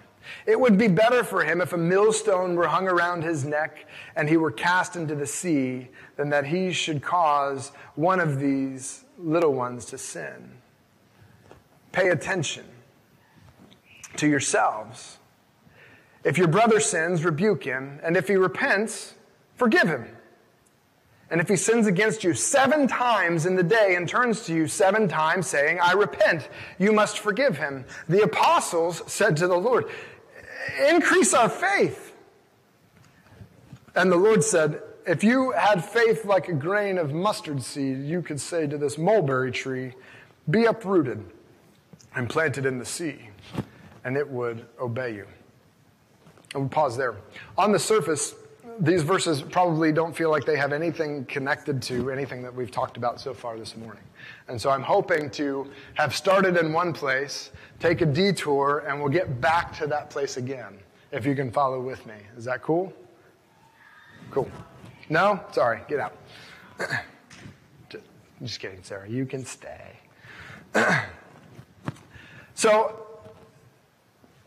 It 0.47 0.59
would 0.59 0.79
be 0.79 0.89
better 0.89 1.23
for 1.23 1.45
him 1.45 1.61
if 1.61 1.73
a 1.73 1.77
millstone 1.77 2.55
were 2.55 2.67
hung 2.67 2.89
around 2.89 3.23
his 3.23 3.45
neck 3.45 3.87
and 4.17 4.29
he 4.29 4.37
were 4.37 4.51
cast 4.51 4.97
into 4.97 5.15
the 5.15 5.27
sea 5.27 5.89
than 6.17 6.31
that 6.31 6.47
he 6.47 6.73
should 6.73 7.03
cause 7.03 7.71
one 7.95 8.19
of 8.19 8.41
these 8.41 9.05
little 9.19 9.53
ones 9.53 9.85
to 9.87 9.99
sin. 9.99 10.51
Pay 11.93 12.09
attention 12.09 12.65
to 14.17 14.27
yourselves. 14.27 15.19
If 16.25 16.39
your 16.39 16.49
brother 16.49 16.81
sins, 16.81 17.25
rebuke 17.25 17.65
him, 17.65 18.01
and 18.03 18.17
if 18.17 18.29
he 18.29 18.37
repents, 18.37 19.15
forgive 19.55 19.89
him. 19.89 20.09
And 21.31 21.41
if 21.41 21.49
he 21.49 21.57
sins 21.57 21.87
against 21.87 22.23
you 22.25 22.35
seven 22.35 22.87
times 22.87 23.47
in 23.47 23.57
the 23.57 23.63
day 23.63 23.95
and 23.97 24.09
turns 24.09 24.45
to 24.47 24.55
you 24.55 24.69
seven 24.69 25.09
times 25.09 25.47
saying, 25.49 25.81
I 25.81 25.93
repent, 25.93 26.49
you 26.79 26.93
must 26.93 27.19
forgive 27.19 27.59
him. 27.59 27.85
The 28.09 28.23
apostles 28.23 29.03
said 29.07 29.37
to 29.39 29.49
the 29.49 29.57
Lord, 29.57 29.87
increase 30.89 31.35
our 31.35 31.49
faith. 31.49 32.15
And 33.95 34.11
the 34.11 34.17
Lord 34.17 34.45
said, 34.45 34.83
if 35.07 35.25
you 35.25 35.53
had 35.53 35.85
faith 35.85 36.25
like 36.25 36.49
a 36.49 36.53
grain 36.53 36.99
of 36.99 37.13
mustard 37.13 37.63
seed, 37.63 38.05
you 38.05 38.23
could 38.23 38.41
say 38.41 38.67
to 38.67 38.77
this 38.77 38.99
mulberry 38.99 39.53
tree, 39.53 39.95
be 40.51 40.65
uprooted 40.65 41.25
and 42.15 42.29
planted 42.29 42.67
in 42.67 42.79
the 42.79 42.85
sea 42.85 43.31
and 44.07 44.17
it 44.17 44.27
would 44.31 44.65
obey 44.81 45.13
you. 45.13 45.27
And 46.55 46.63
we 46.63 46.69
pause 46.69 46.97
there. 46.97 47.17
On 47.59 47.73
the 47.73 47.79
surface, 47.79 48.37
these 48.79 49.03
verses 49.03 49.43
probably 49.43 49.91
don't 49.91 50.17
feel 50.17 50.31
like 50.31 50.45
they 50.45 50.57
have 50.57 50.73
anything 50.73 51.25
connected 51.25 51.83
to 51.83 52.13
anything 52.13 52.41
that 52.43 52.55
we've 52.55 52.71
talked 52.71 52.97
about 52.97 53.21
so 53.21 53.35
far 53.35 53.59
this 53.59 53.77
morning. 53.77 54.05
And 54.47 54.63
so 54.63 54.71
I'm 54.71 54.83
hoping 54.83 55.29
to 55.31 55.69
have 55.95 56.15
started 56.15 56.57
in 56.57 56.73
one 56.73 56.93
place, 56.93 57.51
take 57.81 58.01
a 58.01 58.07
detour, 58.07 58.85
and 58.87 59.01
we'll 59.01 59.13
get 59.13 59.41
back 59.41 59.77
to 59.79 59.89
that 59.89 60.09
place 60.09 60.37
again, 60.37 60.79
if 61.11 61.27
you 61.27 61.35
can 61.35 61.51
follow 61.51 61.81
with 61.81 62.07
me. 62.07 62.15
Is 62.37 62.45
that 62.45 62.63
cool? 62.63 62.93
Cool. 64.31 64.49
No? 65.09 65.41
Sorry, 65.51 65.81
get 65.89 65.99
out. 65.99 66.17
Just 68.41 68.61
kidding, 68.61 68.85
Sarah. 68.85 69.09
You 69.09 69.27
can 69.27 69.45
stay. 69.45 69.99
so, 72.55 73.06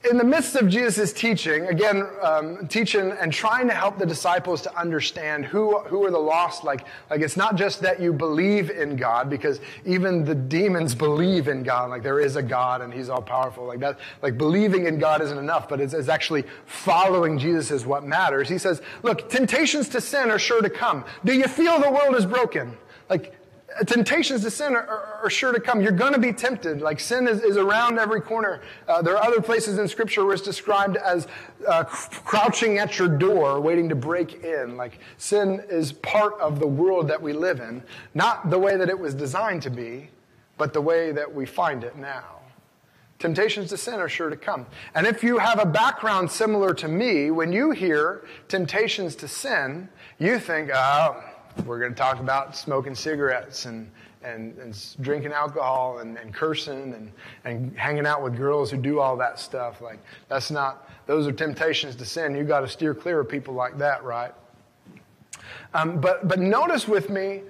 in 0.09 0.17
the 0.17 0.23
midst 0.23 0.55
of 0.55 0.69
Jesus' 0.69 1.11
teaching, 1.11 1.65
again, 1.67 2.07
um, 2.21 2.67
teaching 2.67 3.11
and 3.11 3.33
trying 3.33 3.67
to 3.67 3.73
help 3.73 3.97
the 3.97 4.05
disciples 4.05 4.61
to 4.61 4.79
understand 4.79 5.45
who, 5.45 5.77
who 5.79 6.05
are 6.05 6.11
the 6.11 6.17
lost, 6.17 6.63
like, 6.63 6.85
like 7.09 7.19
it's 7.19 7.35
not 7.35 7.55
just 7.55 7.81
that 7.81 7.99
you 7.99 8.13
believe 8.13 8.69
in 8.69 8.95
God, 8.95 9.29
because 9.29 9.59
even 9.85 10.23
the 10.23 10.35
demons 10.35 10.95
believe 10.95 11.49
in 11.49 11.63
God, 11.63 11.89
like 11.89 12.01
there 12.01 12.21
is 12.21 12.37
a 12.37 12.43
God 12.43 12.81
and 12.81 12.93
he's 12.93 13.09
all 13.09 13.21
powerful, 13.21 13.65
like 13.65 13.79
that, 13.79 13.99
like 14.21 14.37
believing 14.37 14.85
in 14.85 14.99
God 14.99 15.21
isn't 15.21 15.37
enough, 15.37 15.67
but 15.67 15.81
it's, 15.81 15.93
it's 15.93 16.07
actually 16.07 16.45
following 16.65 17.37
Jesus 17.37 17.69
is 17.69 17.85
what 17.85 18.05
matters. 18.05 18.47
He 18.47 18.57
says, 18.57 18.81
look, 19.03 19.29
temptations 19.29 19.89
to 19.89 19.99
sin 19.99 20.31
are 20.31 20.39
sure 20.39 20.61
to 20.61 20.69
come. 20.69 21.03
Do 21.25 21.33
you 21.33 21.47
feel 21.49 21.77
the 21.77 21.91
world 21.91 22.15
is 22.15 22.25
broken? 22.25 22.77
Like, 23.09 23.35
temptations 23.85 24.41
to 24.43 24.51
sin 24.51 24.75
are, 24.75 24.85
are, 24.85 25.19
are, 25.23 25.29
sure 25.29 25.51
to 25.51 25.59
come. 25.59 25.81
You're 25.81 25.91
going 25.91 26.13
to 26.13 26.19
be 26.19 26.33
tempted. 26.33 26.81
Like 26.81 26.99
sin 26.99 27.27
is, 27.27 27.41
is 27.41 27.57
around 27.57 27.99
every 27.99 28.21
corner. 28.21 28.61
Uh, 28.87 29.01
there 29.01 29.17
are 29.17 29.23
other 29.23 29.41
places 29.41 29.77
in 29.77 29.87
Scripture 29.87 30.25
where 30.25 30.33
it's 30.33 30.43
described 30.43 30.97
as 30.97 31.27
uh, 31.67 31.83
crouching 31.83 32.77
at 32.77 32.97
your 32.97 33.07
door, 33.07 33.59
waiting 33.61 33.89
to 33.89 33.95
break 33.95 34.43
in. 34.43 34.77
Like 34.77 34.99
sin 35.17 35.63
is 35.69 35.91
part 35.91 36.33
of 36.39 36.59
the 36.59 36.67
world 36.67 37.07
that 37.09 37.21
we 37.21 37.33
live 37.33 37.59
in, 37.59 37.83
not 38.13 38.49
the 38.49 38.59
way 38.59 38.75
that 38.75 38.89
it 38.89 38.99
was 38.99 39.13
designed 39.13 39.61
to 39.63 39.69
be, 39.69 40.09
but 40.57 40.73
the 40.73 40.81
way 40.81 41.11
that 41.11 41.33
we 41.33 41.45
find 41.45 41.83
it 41.83 41.95
now. 41.95 42.39
Temptations 43.19 43.69
to 43.69 43.77
sin 43.77 43.95
are 43.95 44.07
sure 44.07 44.29
to 44.29 44.37
come. 44.37 44.65
And 44.95 45.05
if 45.05 45.23
you 45.23 45.39
have 45.39 45.59
a 45.59 45.65
background 45.65 46.31
similar 46.31 46.73
to 46.75 46.87
me, 46.87 47.31
when 47.31 47.51
you 47.51 47.71
hear 47.71 48.23
temptations 48.47 49.15
to 49.17 49.27
sin, 49.27 49.89
you 50.19 50.39
think, 50.39 50.71
oh, 50.73 51.21
we're 51.65 51.79
going 51.79 51.93
to 51.93 51.97
talk 51.97 52.19
about 52.19 52.55
smoking 52.55 52.95
cigarettes 52.95 53.65
and, 53.65 53.89
and, 54.23 54.57
and 54.57 54.95
drinking 55.01 55.31
alcohol 55.31 55.99
and, 55.99 56.17
and 56.17 56.33
cursing 56.33 56.93
and, 56.93 57.11
and 57.45 57.77
hanging 57.77 58.05
out 58.05 58.21
with 58.23 58.35
girls 58.35 58.71
who 58.71 58.77
do 58.77 58.99
all 58.99 59.17
that 59.17 59.39
stuff. 59.39 59.81
Like, 59.81 59.99
that's 60.27 60.51
not, 60.51 60.89
those 61.05 61.27
are 61.27 61.31
temptations 61.31 61.95
to 61.97 62.05
sin. 62.05 62.35
You've 62.35 62.47
got 62.47 62.61
to 62.61 62.67
steer 62.67 62.93
clear 62.93 63.19
of 63.19 63.29
people 63.29 63.53
like 63.53 63.77
that, 63.77 64.03
right? 64.03 64.33
Um, 65.73 66.01
but, 66.01 66.27
but 66.27 66.39
notice 66.39 66.87
with 66.87 67.09
me 67.09 67.41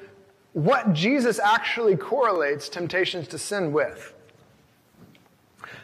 what 0.54 0.94
Jesus 0.94 1.40
actually 1.40 1.96
correlates 1.96 2.70
temptations 2.70 3.28
to 3.30 3.38
sin 3.38 3.72
with. 3.72 4.14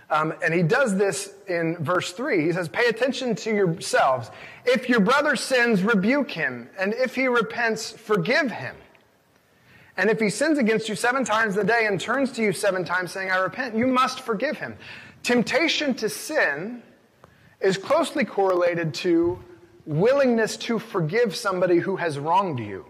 Um, 0.10 0.34
and 0.44 0.54
he 0.54 0.62
does 0.62 0.96
this 0.96 1.34
in 1.48 1.78
verse 1.78 2.12
3. 2.12 2.46
He 2.46 2.54
says, 2.54 2.70
Pay 2.70 2.86
attention 2.86 3.36
to 3.36 3.54
yourselves. 3.54 4.30
If 4.66 4.88
your 4.88 5.00
brother 5.00 5.36
sins, 5.36 5.84
rebuke 5.84 6.30
him. 6.30 6.70
And 6.80 6.94
if 6.94 7.16
he 7.16 7.28
repents, 7.28 7.92
forgive 7.92 8.52
him. 8.52 8.76
And 9.98 10.10
if 10.10 10.20
he 10.20 10.30
sins 10.30 10.58
against 10.60 10.90
you 10.90 10.96
seven 10.96 11.24
times 11.24 11.58
a 11.58 11.64
day 11.64 11.88
and 11.88 12.00
turns 12.00 12.32
to 12.34 12.44
you 12.44 12.52
seven 12.52 12.84
times 12.84 13.12
saying, 13.12 13.32
I 13.32 13.38
repent, 13.38 13.76
you 13.76 13.88
must 13.88 14.22
forgive 14.22 14.58
him. 14.58 14.78
Temptation 15.24 15.94
to 15.96 16.10
sin 16.10 16.84
is 17.62 17.78
closely 17.78 18.26
correlated 18.26 18.94
to 18.94 19.40
willingness 19.86 20.58
to 20.58 20.80
forgive 20.80 21.36
somebody 21.36 21.78
who 21.78 21.96
has 21.96 22.20
wronged 22.20 22.60
you. 22.60 22.86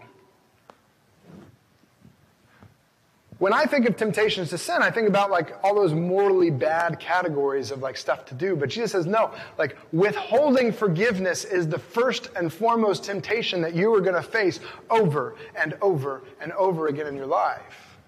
When 3.38 3.52
I 3.52 3.66
think 3.66 3.86
of 3.86 3.98
temptations 3.98 4.48
to 4.50 4.58
sin, 4.58 4.78
I 4.80 4.90
think 4.90 5.08
about 5.08 5.30
like 5.30 5.62
all 5.62 5.74
those 5.74 5.92
morally 5.92 6.50
bad 6.50 6.98
categories 6.98 7.70
of 7.70 7.80
like 7.82 7.98
stuff 7.98 8.24
to 8.26 8.34
do. 8.34 8.56
But 8.56 8.70
Jesus 8.70 8.92
says, 8.92 9.04
no, 9.04 9.30
like 9.58 9.76
withholding 9.92 10.72
forgiveness 10.72 11.44
is 11.44 11.68
the 11.68 11.78
first 11.78 12.30
and 12.34 12.50
foremost 12.50 13.04
temptation 13.04 13.60
that 13.60 13.74
you 13.74 13.92
are 13.94 14.00
going 14.00 14.14
to 14.14 14.22
face 14.22 14.60
over 14.88 15.36
and 15.54 15.76
over 15.82 16.22
and 16.40 16.52
over 16.52 16.86
again 16.86 17.06
in 17.06 17.14
your 17.14 17.26
life. 17.26 17.98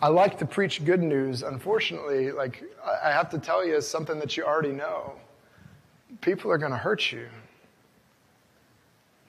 I 0.00 0.08
like 0.08 0.38
to 0.38 0.46
preach 0.46 0.82
good 0.82 1.02
news. 1.02 1.42
Unfortunately, 1.42 2.32
like 2.32 2.64
I 3.04 3.10
have 3.12 3.28
to 3.30 3.38
tell 3.38 3.66
you 3.66 3.78
something 3.82 4.18
that 4.20 4.38
you 4.38 4.44
already 4.44 4.72
know. 4.72 5.12
People 6.22 6.50
are 6.50 6.56
going 6.56 6.72
to 6.72 6.78
hurt 6.78 7.12
you. 7.12 7.28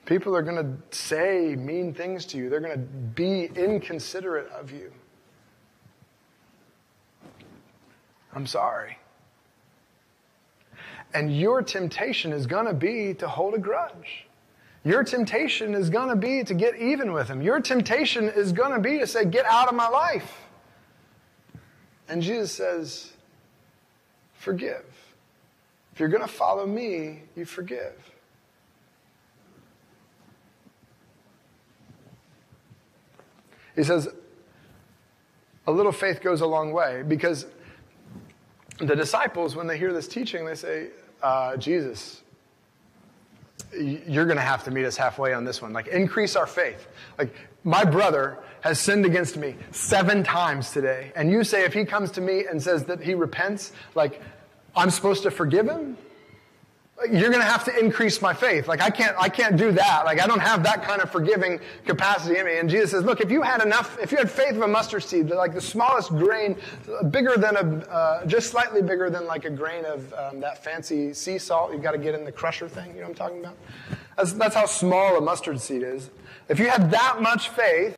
People 0.04 0.34
are 0.34 0.42
going 0.42 0.56
to 0.56 0.96
say 0.96 1.54
mean 1.56 1.94
things 1.94 2.26
to 2.26 2.38
you, 2.38 2.50
they're 2.50 2.60
going 2.60 2.72
to 2.72 2.78
be 2.78 3.44
inconsiderate 3.54 4.50
of 4.50 4.72
you. 4.72 4.92
I'm 8.34 8.46
sorry. 8.46 8.98
And 11.14 11.36
your 11.36 11.62
temptation 11.62 12.32
is 12.32 12.46
going 12.46 12.66
to 12.66 12.72
be 12.72 13.14
to 13.14 13.28
hold 13.28 13.54
a 13.54 13.58
grudge. 13.58 14.26
Your 14.84 15.04
temptation 15.04 15.74
is 15.74 15.90
going 15.90 16.08
to 16.08 16.16
be 16.16 16.42
to 16.42 16.54
get 16.54 16.76
even 16.76 17.12
with 17.12 17.28
him. 17.28 17.42
Your 17.42 17.60
temptation 17.60 18.28
is 18.28 18.52
going 18.52 18.72
to 18.72 18.80
be 18.80 18.98
to 18.98 19.06
say, 19.06 19.24
Get 19.24 19.44
out 19.46 19.68
of 19.68 19.74
my 19.74 19.88
life. 19.88 20.40
And 22.08 22.20
Jesus 22.20 22.50
says, 22.50 23.12
Forgive. 24.34 24.84
If 25.92 26.00
you're 26.00 26.08
going 26.08 26.22
to 26.22 26.28
follow 26.28 26.66
me, 26.66 27.22
you 27.36 27.44
forgive. 27.44 28.11
He 33.74 33.84
says, 33.84 34.08
a 35.66 35.72
little 35.72 35.92
faith 35.92 36.20
goes 36.20 36.40
a 36.40 36.46
long 36.46 36.72
way 36.72 37.02
because 37.06 37.46
the 38.78 38.96
disciples, 38.96 39.54
when 39.54 39.66
they 39.66 39.78
hear 39.78 39.92
this 39.92 40.08
teaching, 40.08 40.44
they 40.44 40.54
say, 40.54 40.88
uh, 41.22 41.56
Jesus, 41.56 42.22
you're 43.72 44.26
going 44.26 44.36
to 44.36 44.42
have 44.42 44.64
to 44.64 44.70
meet 44.70 44.84
us 44.84 44.96
halfway 44.96 45.32
on 45.32 45.44
this 45.44 45.62
one. 45.62 45.72
Like, 45.72 45.86
increase 45.88 46.36
our 46.36 46.46
faith. 46.46 46.88
Like, 47.16 47.34
my 47.64 47.84
brother 47.84 48.38
has 48.62 48.78
sinned 48.78 49.06
against 49.06 49.36
me 49.36 49.56
seven 49.70 50.22
times 50.22 50.72
today. 50.72 51.12
And 51.14 51.30
you 51.30 51.44
say, 51.44 51.64
if 51.64 51.72
he 51.72 51.84
comes 51.84 52.10
to 52.12 52.20
me 52.20 52.44
and 52.46 52.62
says 52.62 52.84
that 52.84 53.00
he 53.00 53.14
repents, 53.14 53.72
like, 53.94 54.20
I'm 54.74 54.90
supposed 54.90 55.22
to 55.24 55.30
forgive 55.30 55.68
him? 55.68 55.96
You're 57.10 57.30
going 57.30 57.42
to 57.42 57.48
have 57.48 57.64
to 57.64 57.78
increase 57.78 58.20
my 58.22 58.32
faith. 58.34 58.68
Like 58.68 58.80
I 58.80 58.90
can't, 58.90 59.16
I 59.18 59.28
can't 59.28 59.56
do 59.56 59.72
that. 59.72 60.04
Like 60.04 60.20
I 60.20 60.26
don't 60.26 60.40
have 60.40 60.62
that 60.64 60.82
kind 60.82 61.00
of 61.00 61.10
forgiving 61.10 61.60
capacity 61.84 62.38
in 62.38 62.46
me. 62.46 62.58
And 62.58 62.68
Jesus 62.68 62.90
says, 62.92 63.04
look, 63.04 63.20
if 63.20 63.30
you 63.30 63.42
had 63.42 63.62
enough, 63.62 63.98
if 64.00 64.12
you 64.12 64.18
had 64.18 64.30
faith 64.30 64.56
of 64.56 64.62
a 64.62 64.68
mustard 64.68 65.02
seed, 65.02 65.30
like 65.30 65.54
the 65.54 65.60
smallest 65.60 66.10
grain, 66.10 66.56
bigger 67.10 67.36
than 67.36 67.56
a, 67.56 67.86
uh, 67.90 68.26
just 68.26 68.50
slightly 68.50 68.82
bigger 68.82 69.10
than 69.10 69.26
like 69.26 69.44
a 69.44 69.50
grain 69.50 69.84
of 69.84 70.12
um, 70.14 70.40
that 70.40 70.62
fancy 70.62 71.12
sea 71.12 71.38
salt 71.38 71.72
you've 71.72 71.82
got 71.82 71.92
to 71.92 71.98
get 71.98 72.14
in 72.14 72.24
the 72.24 72.32
crusher 72.32 72.68
thing. 72.68 72.88
You 72.94 73.02
know 73.02 73.08
what 73.08 73.08
I'm 73.10 73.14
talking 73.14 73.40
about? 73.40 73.56
That's, 74.16 74.32
that's 74.32 74.54
how 74.54 74.66
small 74.66 75.16
a 75.16 75.20
mustard 75.20 75.60
seed 75.60 75.82
is. 75.82 76.10
If 76.48 76.58
you 76.58 76.68
had 76.68 76.90
that 76.90 77.22
much 77.22 77.48
faith, 77.50 77.96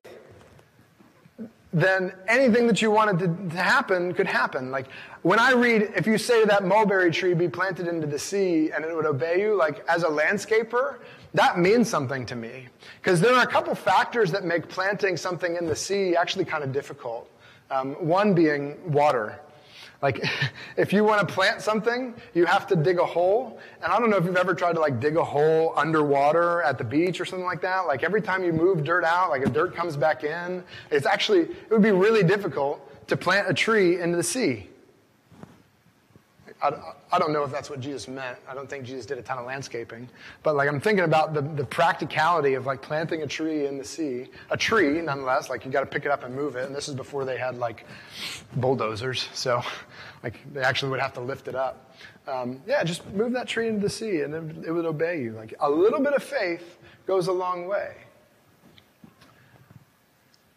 then 1.74 2.12
anything 2.28 2.68
that 2.68 2.80
you 2.80 2.92
wanted 2.92 3.18
to, 3.18 3.50
to, 3.50 3.60
happen 3.60 4.14
could 4.14 4.28
happen. 4.28 4.70
Like 4.70 4.86
when 5.22 5.40
I 5.40 5.52
read, 5.52 5.92
if 5.96 6.06
you 6.06 6.18
say 6.18 6.44
that 6.44 6.64
mulberry 6.64 7.10
tree, 7.10 7.34
be 7.34 7.48
planted 7.48 7.88
into 7.88 8.06
the 8.06 8.18
sea 8.18 8.70
and 8.70 8.84
it 8.84 8.94
would 8.94 9.06
obey 9.06 9.40
you, 9.40 9.56
like 9.56 9.84
as 9.88 10.04
a 10.04 10.08
landscaper, 10.08 10.98
that 11.34 11.58
means 11.58 11.90
something 11.90 12.24
to 12.26 12.36
me. 12.36 12.68
Because 13.02 13.20
there 13.20 13.34
are 13.34 13.42
a 13.42 13.46
couple 13.46 13.74
factors 13.74 14.30
that 14.30 14.44
make 14.44 14.68
planting 14.68 15.16
something 15.16 15.56
in 15.56 15.66
the 15.66 15.74
sea 15.74 16.14
actually 16.14 16.44
kind 16.44 16.62
of 16.62 16.70
difficult. 16.70 17.28
Um, 17.72 17.94
one 17.94 18.34
being 18.34 18.76
water. 18.92 19.40
Like, 20.04 20.22
if 20.76 20.92
you 20.92 21.02
want 21.02 21.26
to 21.26 21.34
plant 21.34 21.62
something, 21.62 22.14
you 22.34 22.44
have 22.44 22.66
to 22.66 22.76
dig 22.76 22.98
a 22.98 23.06
hole. 23.06 23.58
And 23.82 23.90
I 23.90 23.98
don't 23.98 24.10
know 24.10 24.18
if 24.18 24.26
you've 24.26 24.36
ever 24.36 24.54
tried 24.54 24.74
to 24.74 24.80
like 24.80 25.00
dig 25.00 25.16
a 25.16 25.24
hole 25.24 25.72
underwater 25.76 26.62
at 26.62 26.76
the 26.76 26.84
beach 26.84 27.22
or 27.22 27.24
something 27.24 27.46
like 27.46 27.62
that. 27.62 27.86
Like 27.86 28.02
every 28.02 28.20
time 28.20 28.44
you 28.44 28.52
move 28.52 28.84
dirt 28.84 29.02
out, 29.02 29.30
like 29.30 29.46
a 29.46 29.48
dirt 29.48 29.74
comes 29.74 29.96
back 29.96 30.22
in. 30.22 30.62
It's 30.90 31.06
actually, 31.06 31.40
it 31.40 31.70
would 31.70 31.82
be 31.82 31.90
really 31.90 32.22
difficult 32.22 33.08
to 33.08 33.16
plant 33.16 33.48
a 33.48 33.54
tree 33.54 33.98
into 33.98 34.18
the 34.18 34.22
sea. 34.22 34.68
I, 36.62 37.18
don't 37.18 37.32
know 37.32 37.44
if 37.44 37.52
that's 37.52 37.68
what 37.68 37.80
Jesus 37.80 38.08
meant. 38.08 38.38
I 38.48 38.54
don't 38.54 38.68
think 38.70 38.84
Jesus 38.84 39.04
did 39.04 39.18
a 39.18 39.22
ton 39.22 39.38
of 39.38 39.44
landscaping. 39.44 40.08
But 40.42 40.56
like 40.56 40.68
I'm 40.68 40.80
thinking 40.80 41.04
about 41.04 41.34
the, 41.34 41.42
the 41.42 41.64
practicality 41.64 42.54
of 42.54 42.64
like 42.64 42.80
planting 42.80 43.22
a 43.22 43.26
tree 43.26 43.66
in 43.66 43.76
the 43.76 43.84
sea. 43.84 44.28
A 44.50 44.56
tree, 44.56 45.00
nonetheless, 45.02 45.50
like 45.50 45.64
you 45.64 45.70
got 45.70 45.80
to 45.80 45.86
pick 45.86 46.06
it 46.06 46.10
up 46.10 46.24
and 46.24 46.34
move 46.34 46.56
it. 46.56 46.66
And 46.66 46.74
this 46.74 46.88
is 46.88 46.94
before 46.94 47.24
they 47.24 47.36
had 47.36 47.56
like 47.58 47.84
bulldozers. 48.56 49.28
So 49.34 49.62
like 50.22 50.40
they 50.54 50.62
actually 50.62 50.90
would 50.90 51.00
have 51.00 51.12
to 51.14 51.20
lift 51.20 51.48
it 51.48 51.54
up. 51.54 51.94
Um, 52.26 52.62
yeah, 52.66 52.82
just 52.82 53.06
move 53.12 53.32
that 53.32 53.46
tree 53.46 53.68
into 53.68 53.80
the 53.80 53.90
sea 53.90 54.22
and 54.22 54.34
it, 54.34 54.68
it 54.68 54.72
would 54.72 54.86
obey 54.86 55.20
you. 55.20 55.32
Like 55.32 55.54
a 55.60 55.70
little 55.70 56.00
bit 56.00 56.14
of 56.14 56.22
faith 56.22 56.78
goes 57.06 57.26
a 57.26 57.32
long 57.32 57.68
way. 57.68 57.96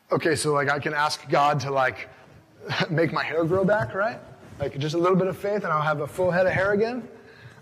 Okay, 0.09 0.35
so 0.35 0.53
like 0.53 0.69
I 0.69 0.79
can 0.79 0.93
ask 0.93 1.27
God 1.29 1.59
to 1.61 1.71
like 1.71 2.07
make 2.89 3.11
my 3.11 3.23
hair 3.23 3.43
grow 3.43 3.65
back, 3.65 3.93
right? 3.93 4.19
Like 4.59 4.77
just 4.77 4.95
a 4.95 4.97
little 4.97 5.17
bit 5.17 5.27
of 5.27 5.37
faith 5.37 5.63
and 5.63 5.67
I'll 5.67 5.81
have 5.81 6.01
a 6.01 6.07
full 6.07 6.31
head 6.31 6.47
of 6.47 6.53
hair 6.53 6.71
again. 6.73 7.07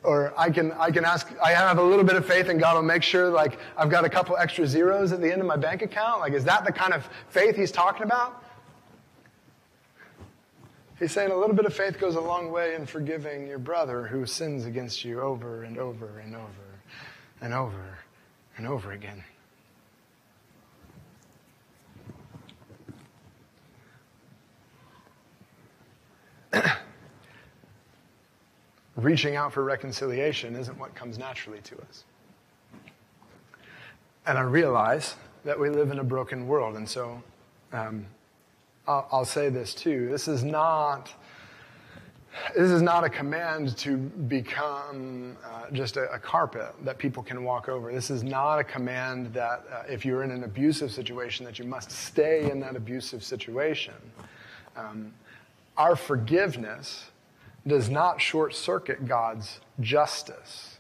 Or 0.04 0.34
I 0.38 0.50
can, 0.52 0.72
I 0.74 0.92
can 0.92 1.04
ask, 1.04 1.28
I 1.44 1.52
have 1.52 1.80
a 1.80 1.84
little 1.84 2.06
bit 2.06 2.16
of 2.16 2.26
faith 2.26 2.48
and 2.48 2.60
God 2.60 2.76
will 2.76 2.84
make 2.84 3.04
sure 3.04 3.30
like 3.30 3.58
I've 3.76 3.90
got 3.90 4.06
a 4.06 4.10
couple 4.10 4.38
extra 4.38 4.68
zeros 4.68 5.12
at 5.12 5.20
the 5.20 5.32
end 5.32 5.42
of 5.42 5.48
my 5.48 5.58
bank 5.58 5.82
account. 5.82 6.22
Like, 6.22 6.34
is 6.34 6.44
that 6.46 6.64
the 6.64 6.72
kind 6.72 6.94
of 6.94 7.10
faith 7.30 7.56
he's 7.56 7.72
talking 7.72 8.04
about? 8.04 8.44
He's 11.00 11.12
saying 11.12 11.32
a 11.32 11.36
little 11.36 11.56
bit 11.56 11.66
of 11.66 11.74
faith 11.74 12.00
goes 12.00 12.16
a 12.16 12.22
long 12.22 12.52
way 12.52 12.76
in 12.76 12.86
forgiving 12.86 13.48
your 13.48 13.60
brother 13.60 14.08
who 14.08 14.26
sins 14.26 14.66
against 14.66 15.04
you 15.04 15.20
over 15.20 15.64
and 15.64 15.78
over 15.78 16.20
and 16.20 16.36
over 16.36 16.46
and 17.42 17.54
over 17.54 17.98
and 18.58 18.66
over 18.66 18.94
again. 18.94 19.24
reaching 28.96 29.36
out 29.36 29.54
for 29.54 29.64
reconciliation 29.64 30.56
isn't 30.56 30.78
what 30.78 30.96
comes 30.96 31.18
naturally 31.18 31.60
to 31.62 31.76
us. 31.82 32.04
And 34.26 34.38
I 34.38 34.42
realize 34.42 35.16
that 35.44 35.60
we 35.60 35.70
live 35.70 35.92
in 35.92 36.00
a 36.00 36.04
broken 36.04 36.48
world. 36.48 36.76
And 36.76 36.88
so 36.88 37.22
um, 37.72 38.06
I'll, 38.88 39.08
I'll, 39.12 39.26
say 39.26 39.50
this 39.50 39.74
too. 39.74 40.10
This 40.10 40.28
is 40.28 40.44
not. 40.44 41.14
This 42.54 42.70
is 42.70 42.82
not 42.82 43.06
a 43.06 43.10
command 43.10 43.78
to 43.78 43.96
become 43.96 45.38
uh, 45.42 45.72
just 45.72 45.96
a, 45.96 46.12
a, 46.12 46.20
carpet 46.20 46.76
that 46.84 46.98
people 46.98 47.24
can 47.24 47.46
walk 47.46 47.70
over. 47.70 47.94
This 47.94 48.10
is 48.10 48.26
not 48.26 48.60
a 48.60 48.64
command 48.64 49.34
that 49.34 49.64
uh, 49.72 49.84
if 49.88 50.04
you're 50.04 50.22
in 50.22 50.32
an 50.32 50.44
abusive 50.44 50.92
situation 50.92 51.46
that 51.46 51.60
you 51.60 51.64
must 51.64 51.92
stay 51.92 52.52
in 52.52 52.60
that 52.60 52.76
abusive 52.76 53.24
situation. 53.24 53.94
Um, 54.76 55.14
our 55.78 55.96
forgiveness 55.96 57.06
does 57.68 57.90
not 57.90 58.22
short 58.22 58.56
circuit 58.56 59.08
God's 59.08 59.60
justice. 59.80 60.78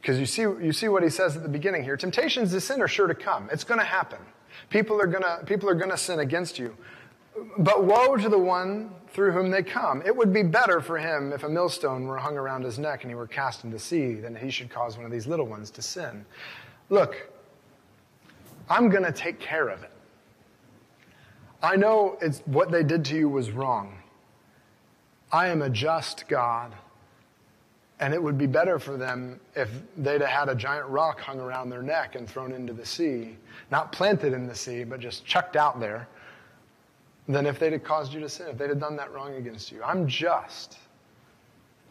Because 0.00 0.18
you 0.18 0.26
see, 0.26 0.42
you 0.42 0.72
see 0.72 0.88
what 0.88 1.02
he 1.02 1.10
says 1.10 1.36
at 1.36 1.42
the 1.42 1.48
beginning 1.48 1.84
here. 1.84 1.96
Temptations 1.96 2.50
to 2.52 2.60
sin 2.60 2.80
are 2.80 2.88
sure 2.88 3.06
to 3.06 3.14
come. 3.14 3.48
It's 3.52 3.64
going 3.64 3.78
to 3.78 3.84
happen. 3.84 4.18
People 4.70 5.00
are 5.00 5.06
gonna, 5.06 5.42
people 5.46 5.68
are 5.68 5.74
gonna 5.74 5.96
sin 5.96 6.20
against 6.20 6.58
you. 6.58 6.76
But 7.58 7.84
woe 7.84 8.16
to 8.16 8.28
the 8.28 8.38
one 8.38 8.90
through 9.10 9.32
whom 9.32 9.50
they 9.50 9.62
come. 9.62 10.02
It 10.04 10.14
would 10.14 10.32
be 10.32 10.42
better 10.42 10.80
for 10.80 10.98
him 10.98 11.32
if 11.32 11.44
a 11.44 11.48
millstone 11.48 12.06
were 12.06 12.18
hung 12.18 12.36
around 12.36 12.64
his 12.64 12.78
neck 12.78 13.02
and 13.02 13.10
he 13.10 13.14
were 13.14 13.26
cast 13.26 13.64
into 13.64 13.78
sea 13.78 14.14
than 14.14 14.34
he 14.34 14.50
should 14.50 14.70
cause 14.70 14.96
one 14.96 15.06
of 15.06 15.12
these 15.12 15.26
little 15.26 15.46
ones 15.46 15.70
to 15.72 15.82
sin. 15.82 16.24
Look, 16.88 17.30
I'm 18.68 18.88
going 18.88 19.04
to 19.04 19.12
take 19.12 19.38
care 19.40 19.68
of 19.68 19.82
it. 19.82 19.87
I 21.62 21.76
know 21.76 22.16
it's, 22.20 22.40
what 22.46 22.70
they 22.70 22.82
did 22.82 23.04
to 23.06 23.16
you 23.16 23.28
was 23.28 23.50
wrong. 23.50 23.98
I 25.32 25.48
am 25.48 25.62
a 25.62 25.70
just 25.70 26.28
God. 26.28 26.72
And 28.00 28.14
it 28.14 28.22
would 28.22 28.38
be 28.38 28.46
better 28.46 28.78
for 28.78 28.96
them 28.96 29.40
if 29.56 29.68
they'd 29.96 30.20
have 30.20 30.30
had 30.30 30.48
a 30.48 30.54
giant 30.54 30.86
rock 30.86 31.20
hung 31.20 31.40
around 31.40 31.68
their 31.68 31.82
neck 31.82 32.14
and 32.14 32.28
thrown 32.28 32.52
into 32.52 32.72
the 32.72 32.86
sea. 32.86 33.36
Not 33.72 33.90
planted 33.90 34.32
in 34.32 34.46
the 34.46 34.54
sea, 34.54 34.84
but 34.84 35.00
just 35.00 35.24
chucked 35.24 35.56
out 35.56 35.80
there 35.80 36.06
than 37.26 37.44
if 37.44 37.58
they'd 37.58 37.72
have 37.72 37.82
caused 37.82 38.14
you 38.14 38.20
to 38.20 38.28
sin, 38.28 38.46
if 38.50 38.58
they'd 38.58 38.70
have 38.70 38.78
done 38.78 38.96
that 38.96 39.12
wrong 39.12 39.34
against 39.34 39.72
you. 39.72 39.82
I'm 39.82 40.06
just. 40.06 40.78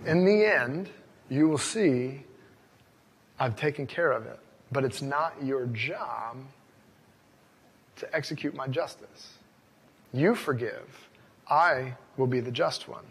In 0.06 0.24
the 0.24 0.46
end, 0.46 0.90
you 1.30 1.50
will 1.50 1.58
see 1.58 2.24
I've 3.40 3.56
taken 3.56 3.86
care 3.86 4.12
of 4.12 4.26
it. 4.26 4.40
But 4.72 4.84
it's 4.84 5.02
not 5.02 5.34
your 5.42 5.66
job 5.68 6.38
to 7.98 8.16
execute 8.16 8.54
my 8.54 8.68
justice. 8.68 9.37
You 10.14 10.36
forgive, 10.36 11.10
I 11.50 11.94
will 12.18 12.28
be 12.28 12.40
the 12.40 12.52
just 12.52 12.88
one. 12.88 13.04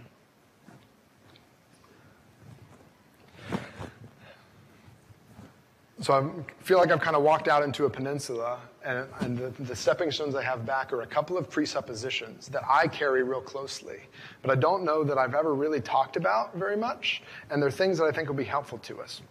So 6.00 6.12
I 6.12 6.62
feel 6.62 6.78
like 6.78 6.90
I've 6.92 7.00
kind 7.00 7.16
of 7.16 7.22
walked 7.22 7.48
out 7.48 7.62
into 7.62 7.86
a 7.86 7.90
peninsula, 7.90 8.60
and, 8.84 9.08
and 9.20 9.36
the, 9.36 9.48
the, 9.62 9.74
stepping 9.74 10.10
stones 10.10 10.34
I 10.34 10.42
have 10.42 10.66
back 10.66 10.92
are 10.92 11.00
a 11.00 11.06
couple 11.06 11.38
of 11.38 11.50
presuppositions 11.50 12.48
that 12.48 12.62
I 12.68 12.86
carry 12.86 13.22
real 13.22 13.40
closely, 13.40 14.00
but 14.42 14.50
I 14.50 14.56
don't 14.56 14.84
know 14.84 15.02
that 15.02 15.16
I've 15.16 15.34
ever 15.34 15.54
really 15.54 15.80
talked 15.80 16.16
about 16.16 16.54
very 16.54 16.76
much, 16.76 17.22
and 17.50 17.62
they're 17.62 17.70
things 17.70 17.98
that 17.98 18.04
I 18.04 18.12
think 18.12 18.28
will 18.28 18.36
be 18.36 18.44
helpful 18.44 18.78
to 18.78 19.00
us. 19.00 19.22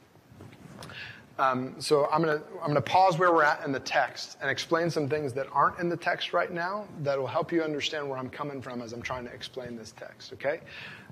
Um, 1.37 1.75
so 1.79 2.07
I'm 2.11 2.21
going 2.21 2.39
to 2.39 2.45
I'm 2.61 2.71
going 2.71 2.75
to 2.75 2.81
pause 2.81 3.17
where 3.17 3.33
we're 3.33 3.43
at 3.43 3.65
in 3.65 3.71
the 3.71 3.79
text 3.79 4.37
and 4.41 4.49
explain 4.49 4.89
some 4.89 5.09
things 5.09 5.33
that 5.33 5.47
aren't 5.51 5.79
in 5.79 5.89
the 5.89 5.97
text 5.97 6.31
right 6.31 6.51
now 6.51 6.87
that 7.03 7.19
will 7.19 7.27
help 7.27 7.51
you 7.51 7.61
understand 7.61 8.09
where 8.09 8.17
I'm 8.17 8.29
coming 8.29 8.61
from 8.61 8.81
as 8.81 8.93
I'm 8.93 9.01
trying 9.01 9.25
to 9.25 9.33
explain 9.33 9.75
this 9.75 9.91
text. 9.91 10.31
Okay, 10.33 10.61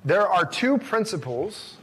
there 0.06 0.28
are 0.28 0.46
two 0.46 0.78
principles 0.78 1.76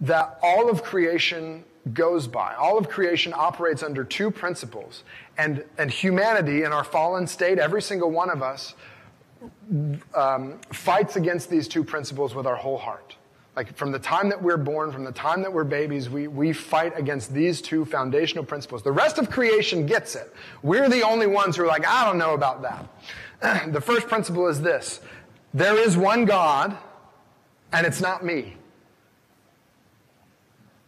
that 0.00 0.38
all 0.42 0.68
of 0.68 0.82
creation 0.82 1.64
goes 1.92 2.26
by. 2.26 2.54
All 2.54 2.78
of 2.78 2.88
creation 2.88 3.32
operates 3.34 3.82
under 3.82 4.04
two 4.04 4.30
principles. 4.30 5.04
And, 5.36 5.64
and 5.76 5.90
humanity 5.90 6.62
in 6.62 6.72
our 6.72 6.84
fallen 6.84 7.26
state, 7.26 7.58
every 7.58 7.82
single 7.82 8.10
one 8.10 8.30
of 8.30 8.42
us, 8.42 8.74
um, 10.14 10.60
fights 10.72 11.16
against 11.16 11.50
these 11.50 11.68
two 11.68 11.84
principles 11.84 12.34
with 12.34 12.46
our 12.46 12.56
whole 12.56 12.78
heart. 12.78 13.16
Like 13.56 13.76
from 13.76 13.92
the 13.92 13.98
time 13.98 14.28
that 14.30 14.42
we're 14.42 14.56
born, 14.56 14.90
from 14.90 15.04
the 15.04 15.12
time 15.12 15.42
that 15.42 15.52
we're 15.52 15.64
babies, 15.64 16.10
we, 16.10 16.26
we 16.26 16.52
fight 16.52 16.98
against 16.98 17.32
these 17.32 17.62
two 17.62 17.84
foundational 17.84 18.44
principles. 18.44 18.82
The 18.82 18.92
rest 18.92 19.18
of 19.18 19.30
creation 19.30 19.86
gets 19.86 20.16
it. 20.16 20.34
We're 20.62 20.88
the 20.88 21.02
only 21.02 21.28
ones 21.28 21.56
who 21.56 21.62
are 21.62 21.66
like, 21.66 21.86
I 21.86 22.04
don't 22.04 22.18
know 22.18 22.34
about 22.34 22.62
that. 22.62 23.72
the 23.72 23.80
first 23.80 24.08
principle 24.08 24.48
is 24.48 24.60
this 24.60 25.00
there 25.52 25.78
is 25.78 25.96
one 25.96 26.24
God, 26.24 26.76
and 27.72 27.86
it's 27.86 28.00
not 28.00 28.24
me. 28.24 28.56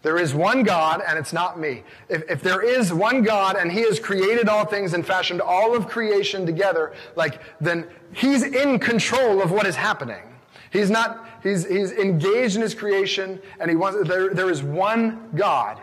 There 0.03 0.19
is 0.19 0.35
one 0.35 0.63
God, 0.63 1.03
and 1.07 1.19
it's 1.19 1.33
not 1.33 1.59
me. 1.59 1.83
If, 2.09 2.31
if 2.31 2.43
there 2.43 2.63
is 2.63 2.93
one 2.93 3.23
God, 3.23 3.57
and 3.57 3.71
He 3.71 3.83
has 3.83 3.99
created 3.99 4.49
all 4.49 4.65
things 4.65 4.93
and 4.93 5.05
fashioned 5.07 5.41
all 5.41 5.75
of 5.75 5.89
creation 5.89 6.47
together, 6.47 6.93
like, 7.17 7.41
then 7.61 7.89
He's 8.13 8.43
in 8.43 8.79
control 8.79 9.43
of 9.43 9.51
what 9.51 9.67
is 9.67 9.75
happening. 9.75 10.23
He's 10.71 10.91
not, 10.91 11.29
he's, 11.43 11.67
he's 11.67 11.93
engaged 11.93 12.57
in 12.57 12.63
His 12.63 12.75
creation, 12.75 13.41
and 13.61 13.71
He 13.71 13.77
wants, 13.77 14.09
there, 14.09 14.33
there 14.33 14.51
is 14.51 14.63
one 14.63 15.31
God, 15.35 15.81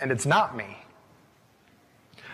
and 0.00 0.10
it's 0.10 0.26
not 0.26 0.56
me. 0.56 0.76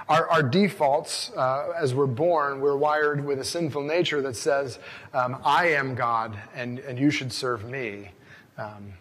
Our, 0.08 0.28
our 0.28 0.42
defaults, 0.42 1.30
uh, 1.36 1.72
as 1.76 1.94
we're 1.94 2.06
born, 2.06 2.60
we're 2.60 2.76
wired 2.76 3.24
with 3.24 3.38
a 3.38 3.44
sinful 3.44 3.82
nature 3.82 4.20
that 4.22 4.36
says, 4.36 4.78
um, 5.14 5.40
I 5.44 5.68
am 5.68 5.94
God, 5.94 6.36
and, 6.54 6.80
and 6.80 6.98
you 6.98 7.10
should 7.10 7.32
serve 7.32 7.64
me. 7.64 8.10
Um, 8.58 8.92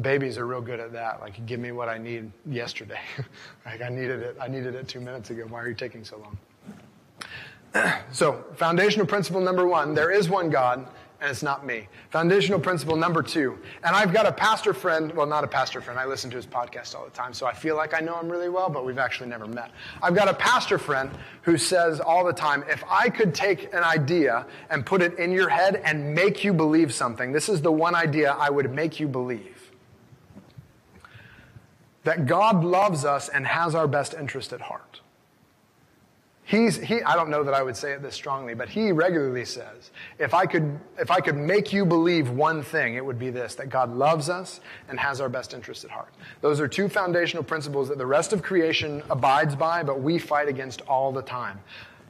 babies 0.00 0.38
are 0.38 0.46
real 0.46 0.60
good 0.60 0.80
at 0.80 0.92
that. 0.92 1.20
Like, 1.20 1.44
give 1.46 1.60
me 1.60 1.72
what 1.72 1.88
I 1.88 1.98
need 1.98 2.30
yesterday. 2.48 3.00
like, 3.66 3.82
I 3.82 3.88
needed 3.88 4.20
it. 4.20 4.36
I 4.40 4.48
needed 4.48 4.74
it 4.74 4.88
two 4.88 5.00
minutes 5.00 5.30
ago. 5.30 5.44
Why 5.48 5.60
are 5.60 5.68
you 5.68 5.74
taking 5.74 6.04
so 6.04 6.18
long? 6.18 7.92
so, 8.12 8.44
foundational 8.56 9.06
principle 9.06 9.40
number 9.40 9.66
one: 9.66 9.94
there 9.94 10.10
is 10.10 10.28
one 10.28 10.50
God, 10.50 10.88
and 11.20 11.30
it's 11.30 11.42
not 11.42 11.64
me. 11.66 11.88
Foundational 12.10 12.60
principle 12.60 12.96
number 12.96 13.22
two, 13.22 13.58
and 13.84 13.96
I've 13.96 14.12
got 14.12 14.26
a 14.26 14.32
pastor 14.32 14.74
friend. 14.74 15.12
Well, 15.12 15.26
not 15.26 15.44
a 15.44 15.48
pastor 15.48 15.80
friend. 15.80 15.98
I 15.98 16.04
listen 16.04 16.30
to 16.30 16.36
his 16.36 16.46
podcast 16.46 16.94
all 16.94 17.04
the 17.04 17.10
time, 17.10 17.32
so 17.32 17.46
I 17.46 17.52
feel 17.52 17.76
like 17.76 17.94
I 17.94 18.00
know 18.00 18.18
him 18.20 18.28
really 18.28 18.48
well, 18.48 18.68
but 18.68 18.84
we've 18.84 18.98
actually 18.98 19.30
never 19.30 19.46
met. 19.46 19.70
I've 20.02 20.14
got 20.14 20.28
a 20.28 20.34
pastor 20.34 20.78
friend 20.78 21.10
who 21.42 21.56
says 21.56 22.00
all 22.00 22.24
the 22.24 22.32
time, 22.32 22.64
if 22.68 22.84
I 22.88 23.08
could 23.08 23.34
take 23.34 23.72
an 23.72 23.82
idea 23.82 24.46
and 24.70 24.84
put 24.84 25.02
it 25.02 25.18
in 25.18 25.32
your 25.32 25.48
head 25.48 25.82
and 25.84 26.14
make 26.14 26.44
you 26.44 26.52
believe 26.52 26.92
something, 26.92 27.32
this 27.32 27.48
is 27.48 27.62
the 27.62 27.72
one 27.72 27.94
idea 27.94 28.32
I 28.32 28.50
would 28.50 28.72
make 28.72 29.00
you 29.00 29.08
believe 29.08 29.72
that 32.06 32.26
God 32.26 32.64
loves 32.64 33.04
us 33.04 33.28
and 33.28 33.44
has 33.44 33.74
our 33.74 33.88
best 33.88 34.14
interest 34.14 34.52
at 34.52 34.60
heart. 34.60 35.00
He's, 36.46 36.76
he, 36.76 37.02
I 37.02 37.16
don't 37.16 37.28
know 37.28 37.42
that 37.42 37.54
I 37.54 37.62
would 37.64 37.76
say 37.76 37.90
it 37.90 38.02
this 38.02 38.14
strongly, 38.14 38.54
but 38.54 38.68
he 38.68 38.92
regularly 38.92 39.44
says, 39.44 39.90
if 40.20 40.32
I 40.32 40.46
could, 40.46 40.78
if 40.96 41.10
I 41.10 41.18
could 41.18 41.34
make 41.36 41.72
you 41.72 41.84
believe 41.84 42.30
one 42.30 42.62
thing, 42.62 42.94
it 42.94 43.04
would 43.04 43.18
be 43.18 43.30
this, 43.30 43.56
that 43.56 43.68
God 43.68 43.92
loves 43.92 44.28
us 44.28 44.60
and 44.88 44.98
has 45.00 45.20
our 45.20 45.28
best 45.28 45.54
interests 45.54 45.84
at 45.84 45.90
heart. 45.90 46.14
Those 46.42 46.60
are 46.60 46.68
two 46.68 46.88
foundational 46.88 47.42
principles 47.42 47.88
that 47.88 47.98
the 47.98 48.06
rest 48.06 48.32
of 48.32 48.44
creation 48.44 49.02
abides 49.10 49.56
by, 49.56 49.82
but 49.82 50.00
we 50.00 50.20
fight 50.20 50.46
against 50.46 50.82
all 50.82 51.10
the 51.10 51.20
time. 51.22 51.58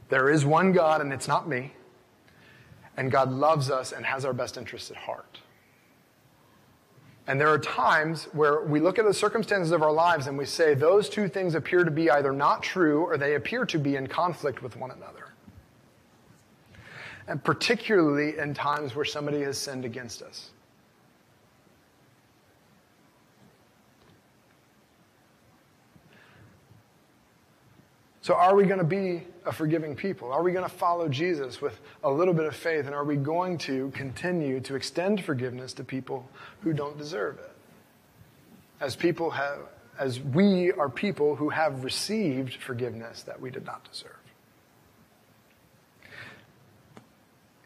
There 0.09 0.29
is 0.29 0.45
one 0.45 0.71
God 0.71 1.01
and 1.01 1.11
it's 1.11 1.27
not 1.27 1.49
me. 1.49 1.73
And 2.95 3.11
God 3.11 3.31
loves 3.31 3.71
us 3.71 3.91
and 3.91 4.05
has 4.05 4.23
our 4.23 4.33
best 4.33 4.55
interests 4.55 4.91
at 4.91 4.97
heart. 4.97 5.39
And 7.27 7.39
there 7.39 7.49
are 7.49 7.59
times 7.59 8.25
where 8.31 8.61
we 8.61 8.79
look 8.79 8.97
at 8.97 9.05
the 9.05 9.13
circumstances 9.13 9.71
of 9.71 9.81
our 9.81 9.91
lives 9.91 10.27
and 10.27 10.37
we 10.37 10.45
say 10.45 10.73
those 10.73 11.09
two 11.09 11.27
things 11.27 11.55
appear 11.55 11.83
to 11.83 11.91
be 11.91 12.09
either 12.09 12.31
not 12.31 12.63
true 12.63 13.01
or 13.01 13.17
they 13.17 13.35
appear 13.35 13.65
to 13.65 13.77
be 13.77 13.97
in 13.97 14.07
conflict 14.07 14.63
with 14.63 14.77
one 14.77 14.91
another. 14.91 15.27
And 17.27 17.43
particularly 17.43 18.37
in 18.37 18.53
times 18.53 18.95
where 18.95 19.03
somebody 19.03 19.41
has 19.41 19.57
sinned 19.57 19.83
against 19.83 20.21
us. 20.21 20.51
So, 28.21 28.33
are 28.33 28.55
we 28.55 28.65
going 28.65 28.79
to 28.79 28.85
be 28.85 29.23
a 29.47 29.51
forgiving 29.51 29.95
people? 29.95 30.31
Are 30.31 30.43
we 30.43 30.51
going 30.51 30.67
to 30.67 30.75
follow 30.75 31.07
Jesus 31.07 31.61
with 31.61 31.79
a 32.03 32.11
little 32.11 32.33
bit 32.33 32.45
of 32.45 32.55
faith? 32.55 32.85
And 32.85 32.93
are 32.93 33.05
we 33.05 33.15
going 33.15 33.57
to 33.59 33.89
continue 33.91 34.59
to 34.61 34.75
extend 34.75 35.23
forgiveness 35.23 35.73
to 35.73 35.83
people 35.83 36.29
who 36.61 36.73
don't 36.73 36.97
deserve 36.97 37.39
it? 37.39 37.51
As 38.79 38.95
people 38.95 39.31
have, 39.31 39.59
as 39.97 40.19
we 40.19 40.71
are 40.73 40.89
people 40.89 41.35
who 41.35 41.49
have 41.49 41.83
received 41.83 42.55
forgiveness 42.55 43.23
that 43.23 43.39
we 43.39 43.49
did 43.49 43.65
not 43.65 43.89
deserve. 43.89 44.11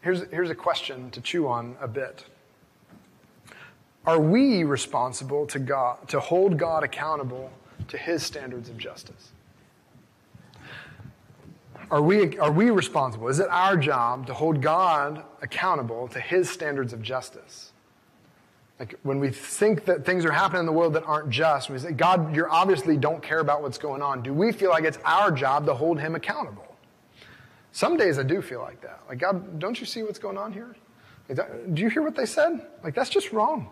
Here's, 0.00 0.22
here's 0.30 0.50
a 0.50 0.54
question 0.54 1.10
to 1.10 1.20
chew 1.20 1.46
on 1.48 1.76
a 1.80 1.88
bit. 1.88 2.24
Are 4.06 4.20
we 4.20 4.64
responsible 4.64 5.46
to 5.46 5.58
God, 5.58 6.08
to 6.08 6.18
hold 6.18 6.58
God 6.58 6.82
accountable 6.82 7.50
to 7.88 7.96
his 7.96 8.22
standards 8.22 8.68
of 8.68 8.78
justice? 8.78 9.32
Are 11.90 12.00
we, 12.02 12.38
are 12.38 12.52
we 12.52 12.70
responsible? 12.70 13.28
Is 13.28 13.38
it 13.38 13.48
our 13.50 13.76
job 13.76 14.26
to 14.26 14.34
hold 14.34 14.62
God 14.62 15.24
accountable 15.42 16.08
to 16.08 16.20
his 16.20 16.48
standards 16.48 16.92
of 16.92 17.02
justice? 17.02 17.72
Like 18.78 18.98
when 19.02 19.20
we 19.20 19.30
think 19.30 19.84
that 19.84 20.04
things 20.04 20.24
are 20.24 20.32
happening 20.32 20.60
in 20.60 20.66
the 20.66 20.72
world 20.72 20.94
that 20.94 21.04
aren't 21.04 21.30
just, 21.30 21.70
we 21.70 21.78
say, 21.78 21.92
God, 21.92 22.34
you 22.34 22.46
obviously 22.48 22.96
don't 22.96 23.22
care 23.22 23.40
about 23.40 23.62
what's 23.62 23.78
going 23.78 24.02
on. 24.02 24.22
Do 24.22 24.32
we 24.32 24.52
feel 24.52 24.70
like 24.70 24.84
it's 24.84 24.98
our 25.04 25.30
job 25.30 25.66
to 25.66 25.74
hold 25.74 26.00
him 26.00 26.14
accountable? 26.14 26.76
Some 27.72 27.96
days 27.96 28.18
I 28.18 28.22
do 28.22 28.42
feel 28.42 28.60
like 28.60 28.80
that. 28.82 29.00
Like, 29.08 29.18
God, 29.18 29.58
don't 29.58 29.78
you 29.78 29.86
see 29.86 30.02
what's 30.02 30.18
going 30.18 30.36
on 30.36 30.52
here? 30.52 30.74
Do 31.34 31.82
you 31.82 31.88
hear 31.88 32.02
what 32.02 32.16
they 32.16 32.26
said? 32.26 32.66
Like, 32.82 32.94
that's 32.94 33.08
just 33.08 33.32
wrong. 33.32 33.70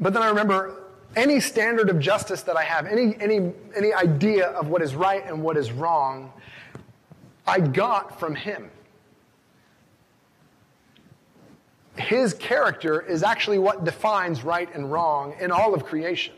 But 0.00 0.12
then 0.12 0.22
I 0.22 0.28
remember 0.28 0.87
any 1.16 1.40
standard 1.40 1.90
of 1.90 1.98
justice 1.98 2.42
that 2.42 2.56
I 2.56 2.62
have, 2.62 2.86
any, 2.86 3.16
any, 3.20 3.52
any 3.76 3.92
idea 3.92 4.48
of 4.48 4.68
what 4.68 4.82
is 4.82 4.94
right 4.94 5.24
and 5.26 5.42
what 5.42 5.56
is 5.56 5.72
wrong, 5.72 6.32
I 7.46 7.60
got 7.60 8.20
from 8.20 8.34
him. 8.34 8.70
His 11.96 12.34
character 12.34 13.00
is 13.00 13.22
actually 13.22 13.58
what 13.58 13.84
defines 13.84 14.44
right 14.44 14.72
and 14.74 14.92
wrong 14.92 15.34
in 15.40 15.50
all 15.50 15.74
of 15.74 15.84
creation. 15.84 16.34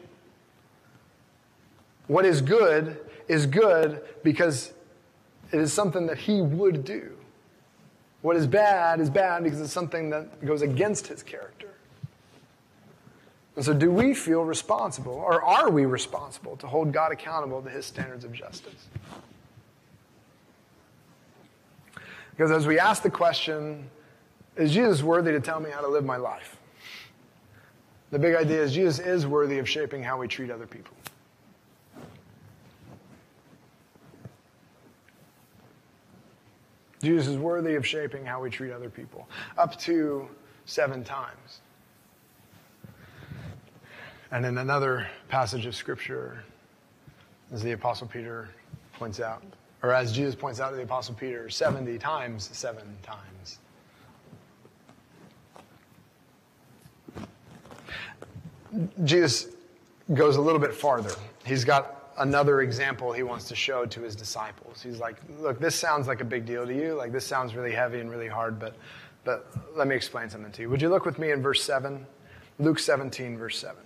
What 2.06 2.24
is 2.24 2.40
good 2.40 2.98
is 3.28 3.46
good 3.46 4.02
because 4.22 4.72
it 5.52 5.60
is 5.60 5.72
something 5.72 6.06
that 6.06 6.18
he 6.18 6.40
would 6.40 6.84
do. 6.84 7.16
What 8.22 8.36
is 8.36 8.46
bad 8.46 9.00
is 9.00 9.10
bad 9.10 9.44
because 9.44 9.60
it's 9.60 9.72
something 9.72 10.10
that 10.10 10.44
goes 10.44 10.62
against 10.62 11.06
his 11.06 11.22
character. 11.22 11.69
And 13.56 13.64
so, 13.64 13.74
do 13.74 13.90
we 13.90 14.14
feel 14.14 14.44
responsible, 14.44 15.12
or 15.12 15.42
are 15.42 15.70
we 15.70 15.84
responsible, 15.84 16.56
to 16.58 16.66
hold 16.66 16.92
God 16.92 17.12
accountable 17.12 17.60
to 17.62 17.68
his 17.68 17.84
standards 17.84 18.24
of 18.24 18.32
justice? 18.32 18.88
Because 22.30 22.52
as 22.52 22.66
we 22.66 22.78
ask 22.78 23.02
the 23.02 23.10
question, 23.10 23.90
is 24.56 24.72
Jesus 24.72 25.02
worthy 25.02 25.32
to 25.32 25.40
tell 25.40 25.60
me 25.60 25.70
how 25.70 25.80
to 25.80 25.88
live 25.88 26.04
my 26.04 26.16
life? 26.16 26.56
The 28.10 28.18
big 28.18 28.34
idea 28.34 28.62
is 28.62 28.72
Jesus 28.72 28.98
is 28.98 29.26
worthy 29.26 29.58
of 29.58 29.68
shaping 29.68 30.02
how 30.02 30.18
we 30.18 30.26
treat 30.26 30.50
other 30.50 30.66
people. 30.66 30.94
Jesus 37.02 37.28
is 37.28 37.36
worthy 37.36 37.76
of 37.76 37.86
shaping 37.86 38.24
how 38.24 38.42
we 38.42 38.50
treat 38.50 38.72
other 38.72 38.90
people, 38.90 39.28
up 39.56 39.78
to 39.80 40.28
seven 40.66 41.02
times. 41.02 41.60
And 44.32 44.46
in 44.46 44.58
another 44.58 45.08
passage 45.28 45.66
of 45.66 45.74
Scripture, 45.74 46.44
as 47.52 47.62
the 47.62 47.72
Apostle 47.72 48.06
Peter 48.06 48.48
points 48.92 49.18
out, 49.18 49.42
or 49.82 49.92
as 49.92 50.12
Jesus 50.12 50.34
points 50.34 50.60
out 50.60 50.70
to 50.70 50.76
the 50.76 50.82
Apostle 50.82 51.14
Peter, 51.14 51.50
70 51.50 51.98
times 51.98 52.48
seven 52.52 52.96
times. 53.02 53.58
Jesus 59.02 59.48
goes 60.14 60.36
a 60.36 60.40
little 60.40 60.60
bit 60.60 60.74
farther. 60.74 61.14
He's 61.44 61.64
got 61.64 62.12
another 62.18 62.60
example 62.60 63.12
he 63.12 63.24
wants 63.24 63.48
to 63.48 63.56
show 63.56 63.84
to 63.86 64.00
his 64.00 64.14
disciples. 64.14 64.80
He's 64.80 65.00
like, 65.00 65.16
look, 65.40 65.58
this 65.58 65.74
sounds 65.74 66.06
like 66.06 66.20
a 66.20 66.24
big 66.24 66.46
deal 66.46 66.66
to 66.66 66.74
you. 66.74 66.94
Like, 66.94 67.10
this 67.10 67.26
sounds 67.26 67.56
really 67.56 67.72
heavy 67.72 67.98
and 67.98 68.08
really 68.10 68.28
hard, 68.28 68.60
but, 68.60 68.76
but 69.24 69.52
let 69.74 69.88
me 69.88 69.96
explain 69.96 70.28
something 70.30 70.52
to 70.52 70.62
you. 70.62 70.70
Would 70.70 70.82
you 70.82 70.88
look 70.88 71.04
with 71.04 71.18
me 71.18 71.32
in 71.32 71.42
verse 71.42 71.64
7? 71.64 72.06
Luke 72.60 72.78
17, 72.78 73.38
verse 73.38 73.58
7. 73.58 73.76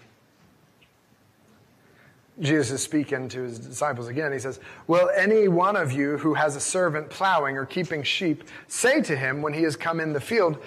Jesus 2.40 2.72
is 2.72 2.82
speaking 2.82 3.28
to 3.28 3.42
his 3.42 3.58
disciples 3.58 4.08
again. 4.08 4.32
He 4.32 4.40
says, 4.40 4.58
Will 4.88 5.08
any 5.14 5.46
one 5.46 5.76
of 5.76 5.92
you 5.92 6.18
who 6.18 6.34
has 6.34 6.56
a 6.56 6.60
servant 6.60 7.08
plowing 7.08 7.56
or 7.56 7.64
keeping 7.64 8.02
sheep 8.02 8.44
say 8.66 9.00
to 9.02 9.16
him 9.16 9.40
when 9.40 9.52
he 9.52 9.62
has 9.62 9.76
come 9.76 10.00
in 10.00 10.12
the 10.12 10.20
field, 10.20 10.58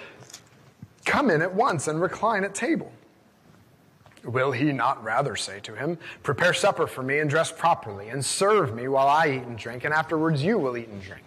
Come 1.04 1.30
in 1.30 1.40
at 1.42 1.54
once 1.54 1.88
and 1.88 2.00
recline 2.00 2.44
at 2.44 2.54
table? 2.54 2.92
Will 4.24 4.52
he 4.52 4.72
not 4.72 5.02
rather 5.02 5.36
say 5.36 5.60
to 5.60 5.74
him, 5.74 5.98
Prepare 6.22 6.52
supper 6.52 6.86
for 6.86 7.02
me 7.02 7.18
and 7.18 7.30
dress 7.30 7.52
properly, 7.52 8.08
and 8.08 8.24
serve 8.24 8.74
me 8.74 8.88
while 8.88 9.06
I 9.06 9.28
eat 9.28 9.42
and 9.42 9.56
drink, 9.56 9.84
and 9.84 9.94
afterwards 9.94 10.42
you 10.42 10.58
will 10.58 10.76
eat 10.76 10.88
and 10.88 11.02
drink? 11.02 11.24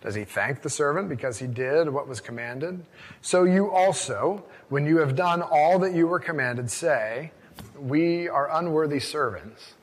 Does 0.00 0.14
he 0.14 0.24
thank 0.24 0.62
the 0.62 0.70
servant 0.70 1.08
because 1.08 1.38
he 1.38 1.46
did 1.46 1.88
what 1.88 2.06
was 2.06 2.20
commanded? 2.20 2.84
So 3.22 3.44
you 3.44 3.70
also, 3.70 4.44
when 4.68 4.86
you 4.86 4.98
have 4.98 5.16
done 5.16 5.42
all 5.42 5.78
that 5.80 5.94
you 5.94 6.06
were 6.06 6.20
commanded, 6.20 6.70
say, 6.70 7.32
We 7.78 8.28
are 8.28 8.50
unworthy 8.56 9.00
servants. 9.00 9.74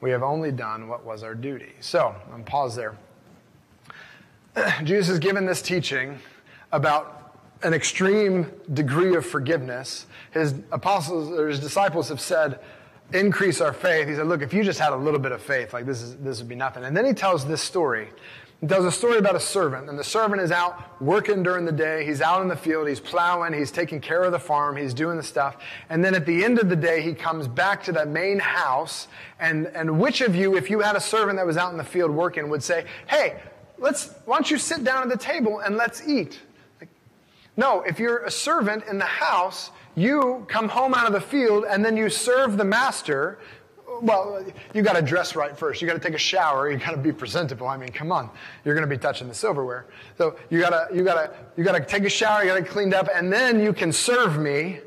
We 0.00 0.10
have 0.10 0.22
only 0.22 0.52
done 0.52 0.88
what 0.88 1.04
was 1.04 1.22
our 1.22 1.34
duty. 1.34 1.72
So, 1.80 2.14
I'm 2.32 2.44
pause 2.44 2.76
there. 2.76 2.96
Jesus 4.84 5.08
has 5.08 5.18
given 5.18 5.46
this 5.46 5.62
teaching 5.62 6.18
about 6.72 7.36
an 7.62 7.74
extreme 7.74 8.52
degree 8.72 9.16
of 9.16 9.26
forgiveness. 9.26 10.06
His 10.32 10.54
apostles 10.70 11.30
or 11.30 11.48
his 11.48 11.58
disciples 11.58 12.08
have 12.08 12.20
said, 12.20 12.60
increase 13.12 13.60
our 13.60 13.72
faith. 13.72 14.08
He 14.08 14.14
said, 14.14 14.26
look, 14.26 14.42
if 14.42 14.52
you 14.52 14.62
just 14.62 14.78
had 14.78 14.92
a 14.92 14.96
little 14.96 15.20
bit 15.20 15.32
of 15.32 15.42
faith, 15.42 15.72
like 15.72 15.86
this 15.86 16.02
is 16.02 16.16
this 16.16 16.38
would 16.38 16.48
be 16.48 16.54
nothing. 16.54 16.84
And 16.84 16.96
then 16.96 17.04
he 17.04 17.12
tells 17.12 17.46
this 17.46 17.62
story. 17.62 18.08
He 18.60 18.66
tells 18.66 18.84
a 18.84 18.90
story 18.90 19.18
about 19.18 19.36
a 19.36 19.40
servant, 19.40 19.88
and 19.88 19.96
the 19.96 20.02
servant 20.02 20.42
is 20.42 20.50
out 20.50 21.00
working 21.00 21.44
during 21.44 21.64
the 21.64 21.70
day. 21.70 22.04
He's 22.04 22.20
out 22.20 22.42
in 22.42 22.48
the 22.48 22.56
field, 22.56 22.88
he's 22.88 22.98
plowing, 22.98 23.52
he's 23.52 23.70
taking 23.70 24.00
care 24.00 24.24
of 24.24 24.32
the 24.32 24.38
farm, 24.40 24.76
he's 24.76 24.92
doing 24.92 25.16
the 25.16 25.22
stuff. 25.22 25.58
And 25.88 26.04
then 26.04 26.16
at 26.16 26.26
the 26.26 26.44
end 26.44 26.58
of 26.58 26.68
the 26.68 26.74
day, 26.74 27.00
he 27.00 27.14
comes 27.14 27.46
back 27.46 27.84
to 27.84 27.92
that 27.92 28.08
main 28.08 28.40
house. 28.40 29.06
And, 29.38 29.68
and 29.68 30.00
which 30.00 30.22
of 30.22 30.34
you, 30.34 30.56
if 30.56 30.70
you 30.70 30.80
had 30.80 30.96
a 30.96 31.00
servant 31.00 31.36
that 31.36 31.46
was 31.46 31.56
out 31.56 31.70
in 31.70 31.78
the 31.78 31.84
field 31.84 32.10
working, 32.10 32.48
would 32.48 32.62
say, 32.62 32.84
Hey, 33.06 33.40
let's, 33.78 34.12
why 34.24 34.36
don't 34.36 34.50
you 34.50 34.58
sit 34.58 34.82
down 34.82 35.04
at 35.04 35.08
the 35.08 35.24
table 35.24 35.60
and 35.60 35.76
let's 35.76 36.06
eat? 36.08 36.40
No, 37.56 37.82
if 37.82 38.00
you're 38.00 38.24
a 38.24 38.30
servant 38.30 38.84
in 38.90 38.98
the 38.98 39.04
house, 39.04 39.70
you 39.94 40.46
come 40.48 40.68
home 40.68 40.94
out 40.94 41.06
of 41.06 41.12
the 41.12 41.20
field 41.20 41.64
and 41.68 41.84
then 41.84 41.96
you 41.96 42.08
serve 42.08 42.56
the 42.56 42.64
master. 42.64 43.38
Well, 44.00 44.44
you 44.74 44.82
got 44.82 44.94
to 44.94 45.02
dress 45.02 45.34
right 45.34 45.56
first. 45.56 45.82
You 45.82 45.88
got 45.88 45.94
to 45.94 46.00
take 46.00 46.14
a 46.14 46.18
shower. 46.18 46.70
You 46.70 46.78
got 46.78 46.92
to 46.92 46.96
be 46.96 47.12
presentable. 47.12 47.66
I 47.66 47.76
mean, 47.76 47.90
come 47.90 48.12
on. 48.12 48.30
You're 48.64 48.74
going 48.74 48.88
to 48.88 48.94
be 48.94 49.00
touching 49.00 49.28
the 49.28 49.34
silverware. 49.34 49.86
So 50.16 50.36
you 50.50 50.60
got 50.60 50.70
to, 50.70 50.94
you 50.94 51.04
got 51.04 51.14
to, 51.14 51.34
you 51.56 51.64
got 51.64 51.72
to 51.72 51.84
take 51.84 52.04
a 52.04 52.08
shower. 52.08 52.42
You 52.42 52.48
got 52.48 52.56
to 52.56 52.64
cleaned 52.64 52.94
up 52.94 53.08
and 53.14 53.32
then 53.32 53.60
you 53.60 53.72
can 53.72 53.92
serve 53.92 54.38
me. 54.38 54.80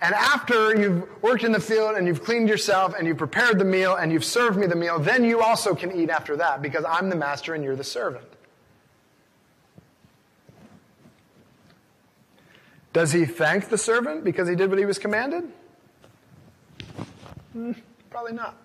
And 0.00 0.14
after 0.14 0.76
you've 0.76 1.08
worked 1.22 1.44
in 1.44 1.52
the 1.52 1.60
field 1.60 1.96
and 1.96 2.06
you've 2.06 2.22
cleaned 2.22 2.48
yourself 2.48 2.94
and 2.96 3.06
you've 3.06 3.16
prepared 3.16 3.58
the 3.58 3.64
meal 3.64 3.96
and 3.96 4.12
you've 4.12 4.24
served 4.24 4.58
me 4.58 4.66
the 4.66 4.76
meal, 4.76 4.98
then 4.98 5.24
you 5.24 5.40
also 5.40 5.74
can 5.74 5.92
eat 5.92 6.10
after 6.10 6.36
that 6.36 6.60
because 6.60 6.84
I'm 6.84 7.08
the 7.08 7.16
master 7.16 7.54
and 7.54 7.64
you're 7.64 7.76
the 7.76 7.84
servant. 7.84 8.26
Does 12.92 13.12
he 13.12 13.26
thank 13.26 13.68
the 13.68 13.78
servant 13.78 14.24
because 14.24 14.48
he 14.48 14.54
did 14.54 14.70
what 14.70 14.78
he 14.78 14.86
was 14.86 14.98
commanded? 14.98 15.44
Hmm. 17.52 17.72
Probably 18.16 18.32
not. 18.32 18.56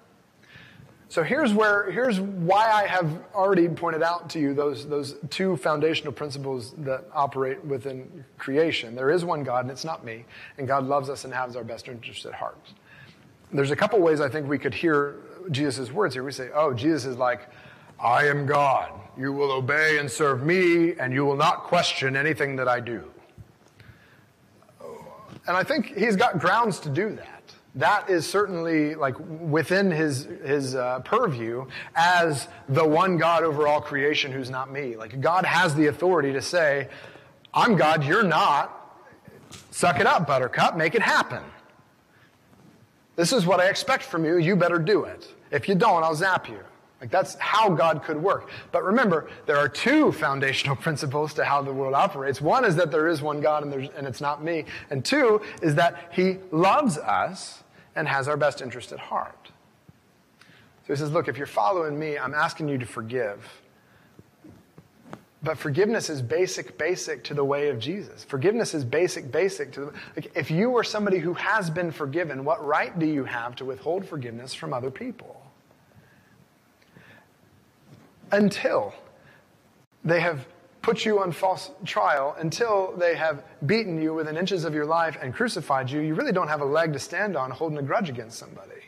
So 1.09 1.23
here's 1.23 1.53
where 1.53 1.91
here's 1.91 2.21
why 2.21 2.71
I 2.71 2.87
have 2.87 3.21
already 3.35 3.67
pointed 3.67 4.01
out 4.01 4.29
to 4.29 4.39
you 4.39 4.53
those 4.53 4.87
those 4.87 5.17
two 5.29 5.57
foundational 5.57 6.13
principles 6.13 6.71
that 6.77 7.03
operate 7.13 7.61
within 7.65 8.23
creation. 8.37 8.95
There 8.95 9.09
is 9.09 9.25
one 9.25 9.43
God 9.43 9.65
and 9.65 9.69
it's 9.71 9.83
not 9.83 10.05
me, 10.05 10.23
and 10.57 10.69
God 10.69 10.85
loves 10.85 11.09
us 11.09 11.25
and 11.25 11.33
has 11.33 11.57
our 11.57 11.65
best 11.65 11.89
interest 11.89 12.25
at 12.25 12.33
heart. 12.33 12.57
There's 13.51 13.71
a 13.71 13.75
couple 13.75 13.99
ways 13.99 14.21
I 14.21 14.29
think 14.29 14.47
we 14.47 14.57
could 14.57 14.73
hear 14.73 15.17
Jesus' 15.51 15.91
words 15.91 16.15
here. 16.15 16.23
We 16.23 16.31
say, 16.31 16.49
"Oh, 16.53 16.73
Jesus 16.73 17.03
is 17.03 17.17
like, 17.17 17.49
I 17.99 18.27
am 18.27 18.45
God. 18.45 18.93
You 19.17 19.33
will 19.33 19.51
obey 19.51 19.97
and 19.97 20.09
serve 20.09 20.45
me, 20.45 20.93
and 20.97 21.11
you 21.11 21.25
will 21.25 21.35
not 21.35 21.63
question 21.63 22.15
anything 22.15 22.55
that 22.55 22.69
I 22.69 22.79
do." 22.79 23.03
And 25.45 25.57
I 25.57 25.63
think 25.63 25.87
he's 25.87 26.15
got 26.15 26.39
grounds 26.39 26.79
to 26.79 26.89
do 26.89 27.09
that. 27.17 27.40
That 27.75 28.09
is 28.09 28.27
certainly 28.27 28.95
like 28.95 29.15
within 29.19 29.91
his, 29.91 30.25
his 30.43 30.75
uh, 30.75 30.99
purview 30.99 31.65
as 31.95 32.49
the 32.67 32.85
one 32.85 33.17
God 33.17 33.43
over 33.43 33.65
all 33.65 33.79
creation 33.79 34.31
who's 34.31 34.49
not 34.49 34.71
me. 34.71 34.97
Like 34.97 35.21
God 35.21 35.45
has 35.45 35.73
the 35.73 35.87
authority 35.87 36.33
to 36.33 36.41
say, 36.41 36.89
I'm 37.53 37.77
God, 37.77 38.03
you're 38.03 38.23
not. 38.23 38.77
Suck 39.71 39.99
it 39.99 40.05
up, 40.05 40.27
buttercup, 40.27 40.75
make 40.75 40.95
it 40.95 41.01
happen. 41.01 41.43
This 43.15 43.31
is 43.31 43.45
what 43.45 43.59
I 43.59 43.67
expect 43.67 44.03
from 44.03 44.25
you, 44.25 44.37
you 44.37 44.55
better 44.55 44.79
do 44.79 45.05
it. 45.05 45.33
If 45.49 45.69
you 45.69 45.75
don't, 45.75 46.03
I'll 46.03 46.15
zap 46.15 46.49
you. 46.49 46.59
Like 46.99 47.09
that's 47.09 47.35
how 47.35 47.69
God 47.69 48.03
could 48.03 48.21
work. 48.21 48.49
But 48.71 48.83
remember, 48.83 49.29
there 49.47 49.57
are 49.57 49.67
two 49.67 50.11
foundational 50.11 50.75
principles 50.87 51.33
to 51.35 51.45
how 51.45 51.61
the 51.61 51.73
world 51.73 51.93
operates. 51.93 52.41
One 52.41 52.63
is 52.63 52.75
that 52.75 52.91
there 52.91 53.07
is 53.07 53.21
one 53.21 53.41
God 53.41 53.63
and, 53.63 53.73
and 53.73 54.07
it's 54.07 54.21
not 54.21 54.43
me. 54.43 54.65
And 54.89 55.03
two 55.03 55.41
is 55.61 55.75
that 55.75 56.09
He 56.11 56.37
loves 56.51 56.97
us 56.97 57.60
and 57.95 58.07
has 58.07 58.27
our 58.27 58.37
best 58.37 58.61
interest 58.61 58.91
at 58.91 58.99
heart. 58.99 59.51
So 60.87 60.93
He 60.93 60.95
says, 60.95 61.11
look, 61.11 61.27
if 61.27 61.37
you're 61.37 61.47
following 61.47 61.97
me, 61.97 62.17
I'm 62.17 62.33
asking 62.33 62.69
you 62.69 62.77
to 62.77 62.85
forgive. 62.85 63.61
But 65.43 65.57
forgiveness 65.57 66.09
is 66.09 66.21
basic, 66.21 66.77
basic 66.77 67.23
to 67.25 67.33
the 67.33 67.43
way 67.43 67.69
of 67.69 67.79
Jesus. 67.79 68.23
Forgiveness 68.23 68.73
is 68.75 68.85
basic, 68.85 69.31
basic 69.31 69.71
to 69.73 69.79
the. 69.81 69.93
Like, 70.15 70.31
if 70.35 70.51
you 70.51 70.77
are 70.77 70.83
somebody 70.83 71.17
who 71.17 71.33
has 71.33 71.69
been 71.69 71.91
forgiven, 71.91 72.45
what 72.45 72.63
right 72.63 72.97
do 72.97 73.07
you 73.07 73.23
have 73.23 73.55
to 73.55 73.65
withhold 73.65 74.05
forgiveness 74.05 74.53
from 74.53 74.71
other 74.71 74.91
people? 74.91 75.41
until 78.31 78.93
they 80.03 80.19
have 80.19 80.45
put 80.81 81.05
you 81.05 81.19
on 81.19 81.31
false 81.31 81.71
trial, 81.85 82.35
until 82.39 82.93
they 82.97 83.15
have 83.15 83.43
beaten 83.65 84.01
you 84.01 84.13
within 84.13 84.37
inches 84.37 84.63
of 84.65 84.73
your 84.73 84.85
life 84.85 85.17
and 85.21 85.33
crucified 85.33 85.89
you, 85.89 85.99
you 85.99 86.15
really 86.15 86.31
don't 86.31 86.47
have 86.47 86.61
a 86.61 86.65
leg 86.65 86.93
to 86.93 86.99
stand 86.99 87.37
on 87.37 87.51
holding 87.51 87.77
a 87.77 87.83
grudge 87.83 88.09
against 88.09 88.37
somebody 88.37 88.81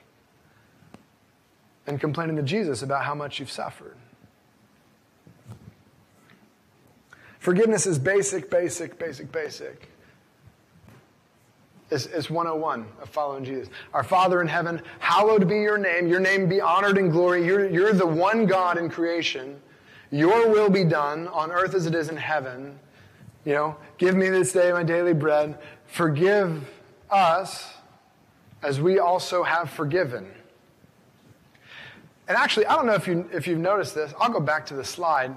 and 1.85 1.99
complaining 1.99 2.35
to 2.35 2.43
Jesus 2.43 2.81
about 2.81 3.03
how 3.03 3.13
much 3.13 3.39
you've 3.39 3.51
suffered. 3.51 3.95
Forgiveness 7.39 7.85
is 7.85 7.99
basic, 7.99 8.49
basic, 8.49 8.97
basic, 8.97 9.31
basic 9.31 9.89
is, 11.93 12.07
is 12.07 12.29
101 12.29 12.85
of 13.01 13.09
following 13.09 13.45
Jesus. 13.45 13.69
Our 13.93 14.03
Father 14.03 14.41
in 14.41 14.47
heaven, 14.47 14.81
hallowed 14.99 15.47
be 15.47 15.59
your 15.59 15.77
name. 15.77 16.07
Your 16.07 16.19
name 16.19 16.49
be 16.49 16.59
honored 16.59 16.97
in 16.97 17.09
glory. 17.09 17.45
You're, 17.45 17.69
you're 17.69 17.93
the 17.93 18.07
one 18.07 18.45
God 18.45 18.77
in 18.77 18.89
creation. 18.89 19.61
Your 20.13 20.47
will 20.47 20.69
be 20.69 20.83
done 20.83 21.27
on 21.29 21.51
earth 21.51 21.73
as 21.73 21.87
it 21.87 21.95
is 21.95 22.07
in 22.07 22.17
heaven. 22.17 22.77
You 23.45 23.53
know, 23.53 23.77
give 23.97 24.13
me 24.13 24.29
this 24.29 24.53
day 24.53 24.71
my 24.71 24.83
daily 24.83 25.15
bread. 25.15 25.57
Forgive 25.87 26.69
us 27.09 27.73
as 28.61 28.79
we 28.79 28.99
also 28.99 29.41
have 29.41 29.71
forgiven. 29.71 30.31
and 32.27 32.37
actually, 32.37 32.67
I 32.67 32.75
don't 32.75 32.85
know 32.85 32.93
if, 32.93 33.07
you, 33.07 33.27
if 33.33 33.47
you've 33.47 33.57
noticed 33.57 33.95
this. 33.95 34.13
I'll 34.19 34.29
go 34.29 34.39
back 34.39 34.67
to 34.67 34.75
the 34.75 34.85
slide. 34.85 35.35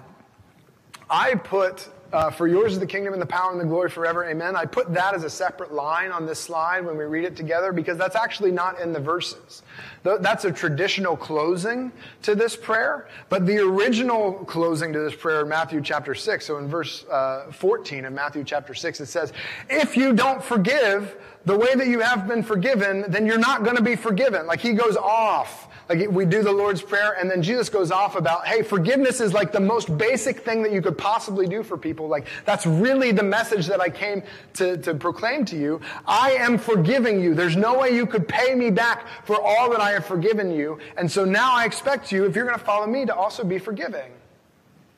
I 1.08 1.36
put, 1.36 1.88
uh, 2.12 2.30
for 2.30 2.46
yours 2.46 2.72
is 2.72 2.78
the 2.78 2.86
kingdom 2.86 3.12
and 3.12 3.20
the 3.20 3.26
power 3.26 3.50
and 3.50 3.60
the 3.60 3.64
glory 3.64 3.90
forever, 3.90 4.24
amen. 4.24 4.56
I 4.56 4.64
put 4.64 4.92
that 4.94 5.14
as 5.14 5.24
a 5.24 5.30
separate 5.30 5.72
line 5.72 6.12
on 6.12 6.26
this 6.26 6.38
slide 6.38 6.84
when 6.84 6.96
we 6.96 7.04
read 7.04 7.24
it 7.24 7.36
together 7.36 7.72
because 7.72 7.98
that's 7.98 8.16
actually 8.16 8.52
not 8.52 8.80
in 8.80 8.92
the 8.92 9.00
verses. 9.00 9.62
That's 10.02 10.44
a 10.44 10.52
traditional 10.52 11.16
closing 11.16 11.92
to 12.22 12.34
this 12.34 12.56
prayer, 12.56 13.08
but 13.28 13.46
the 13.46 13.58
original 13.58 14.32
closing 14.32 14.92
to 14.92 15.00
this 15.00 15.14
prayer 15.14 15.42
in 15.42 15.48
Matthew 15.48 15.80
chapter 15.80 16.14
6, 16.14 16.46
so 16.46 16.58
in 16.58 16.68
verse 16.68 17.04
uh, 17.10 17.50
14 17.52 18.04
of 18.04 18.12
Matthew 18.12 18.44
chapter 18.44 18.74
6, 18.74 19.00
it 19.00 19.06
says, 19.06 19.32
If 19.68 19.96
you 19.96 20.12
don't 20.12 20.42
forgive 20.42 21.16
the 21.44 21.56
way 21.56 21.74
that 21.74 21.86
you 21.86 22.00
have 22.00 22.28
been 22.28 22.42
forgiven, 22.42 23.04
then 23.08 23.26
you're 23.26 23.38
not 23.38 23.64
going 23.64 23.76
to 23.76 23.82
be 23.82 23.96
forgiven. 23.96 24.46
Like 24.46 24.60
he 24.60 24.72
goes 24.72 24.96
off 24.96 25.68
like 25.88 26.11
we 26.11 26.25
do 26.25 26.42
the 26.42 26.53
Lord's 26.53 26.83
Prayer, 26.83 27.16
and 27.18 27.31
then 27.31 27.42
Jesus 27.42 27.68
goes 27.68 27.90
off 27.90 28.16
about, 28.16 28.46
hey, 28.46 28.62
forgiveness 28.62 29.20
is 29.20 29.33
like 29.33 29.53
the 29.53 29.61
most 29.61 29.96
basic 29.96 30.40
thing 30.40 30.62
that 30.62 30.72
you 30.72 30.83
could 30.83 30.99
possibly 30.99 31.46
do 31.46 31.62
for 31.62 31.79
people. 31.79 32.09
Like, 32.09 32.27
that's 32.44 32.66
really 32.66 33.12
the 33.12 33.22
message 33.22 33.66
that 33.66 33.81
I 33.81 33.88
came 33.88 34.22
to, 34.55 34.77
to 34.79 34.94
proclaim 34.94 35.44
to 35.46 35.57
you. 35.57 35.81
I 36.07 36.33
am 36.33 36.59
forgiving 36.59 37.20
you. 37.20 37.35
There's 37.35 37.57
no 37.57 37.79
way 37.79 37.94
you 37.94 38.07
could 38.07 38.27
pay 38.27 38.55
me 38.55 38.70
back 38.70 39.07
for 39.25 39.40
all 39.40 39.70
that 39.70 39.81
I 39.81 39.92
have 39.92 40.05
forgiven 40.05 40.51
you. 40.51 40.79
And 40.96 41.11
so 41.11 41.25
now 41.25 41.55
I 41.55 41.64
expect 41.64 42.11
you, 42.11 42.25
if 42.25 42.35
you're 42.35 42.46
going 42.46 42.59
to 42.59 42.64
follow 42.64 42.87
me, 42.87 43.07
to 43.07 43.14
also 43.14 43.44
be 43.44 43.59
forgiving. 43.59 44.11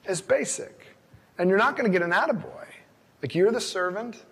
It's 0.06 0.22
basic. 0.22 0.86
And 1.36 1.50
you're 1.50 1.58
not 1.58 1.76
going 1.76 1.90
to 1.90 1.96
get 1.96 2.02
an 2.02 2.12
attaboy. 2.12 2.66
Like, 3.22 3.34
you're 3.34 3.52
the 3.52 3.60
servant. 3.60 4.24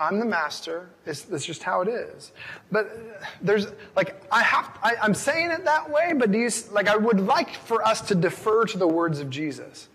I'm 0.00 0.20
the 0.20 0.24
master. 0.24 0.88
It's, 1.06 1.22
that's 1.22 1.44
just 1.44 1.62
how 1.62 1.80
it 1.80 1.88
is. 1.88 2.32
But 2.70 2.90
there's, 3.42 3.66
like, 3.96 4.22
I 4.30 4.42
have, 4.42 4.78
I, 4.82 4.94
I'm 5.02 5.14
saying 5.14 5.50
it 5.50 5.64
that 5.64 5.90
way, 5.90 6.12
but 6.16 6.30
do 6.30 6.38
you, 6.38 6.50
like, 6.70 6.88
I 6.88 6.96
would 6.96 7.20
like 7.20 7.54
for 7.54 7.86
us 7.86 8.00
to 8.02 8.14
defer 8.14 8.64
to 8.66 8.78
the 8.78 8.86
words 8.86 9.18
of 9.18 9.28
Jesus. 9.28 9.88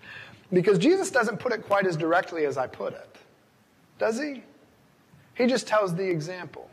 Because 0.52 0.78
Jesus 0.78 1.10
doesn't 1.10 1.39
put 1.39 1.54
it 1.54 1.66
quite 1.66 1.88
as 1.88 1.96
directly 1.96 2.46
as 2.46 2.58
I 2.58 2.68
put 2.68 2.94
it. 2.94 3.16
Does 3.98 4.20
he? 4.20 4.44
He 5.36 5.48
just 5.48 5.68
tells 5.68 5.96
the 5.96 6.08
example. 6.08 6.70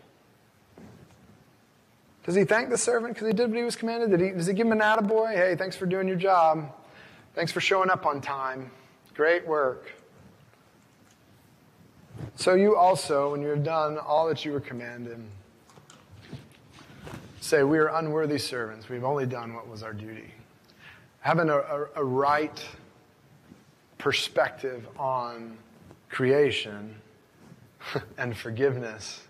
Does 2.27 2.35
he 2.35 2.45
thank 2.45 2.69
the 2.69 2.77
servant 2.77 3.15
because 3.15 3.29
he 3.29 3.33
did 3.33 3.49
what 3.49 3.57
he 3.57 3.65
was 3.65 3.77
commanded? 3.77 4.11
Did 4.11 4.21
he, 4.21 4.31
does 4.31 4.47
he 4.47 4.55
give 4.55 4.67
him 4.67 4.73
an 4.73 4.81
attaboy? 4.81 5.35
Hey, 5.35 5.57
thanks 5.57 5.77
for 5.77 5.87
doing 5.87 6.07
your 6.07 6.17
job. 6.17 6.73
Thanks 7.35 7.53
for 7.53 7.61
showing 7.61 7.91
up 7.91 8.07
on 8.07 8.21
time. 8.21 8.71
Great 9.15 9.47
work. 9.47 9.91
So 12.37 12.55
you 12.55 12.77
also, 12.77 13.33
when 13.33 13.43
you 13.43 13.49
have 13.49 13.65
done 13.65 13.99
all 13.99 14.29
that 14.29 14.45
you 14.45 14.53
were 14.53 14.61
commanded, 14.61 15.19
say, 17.41 17.63
We 17.63 17.79
are 17.79 17.89
unworthy 17.89 18.39
servants. 18.39 18.89
We've 18.89 19.05
only 19.05 19.27
done 19.27 19.55
what 19.55 19.69
was 19.69 19.83
our 19.83 19.93
duty. 19.93 20.33
Having 21.21 21.51
a, 21.51 21.57
a, 21.57 21.87
a 21.97 22.05
right 22.05 22.65
perspective 23.99 24.87
on 24.99 25.57
creation 26.09 26.95
and 28.19 28.37
forgiveness 28.37 29.23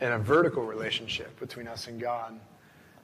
in 0.00 0.12
a 0.12 0.18
vertical 0.18 0.64
relationship 0.64 1.38
between 1.38 1.68
us 1.68 1.86
and 1.86 2.00
God 2.00 2.38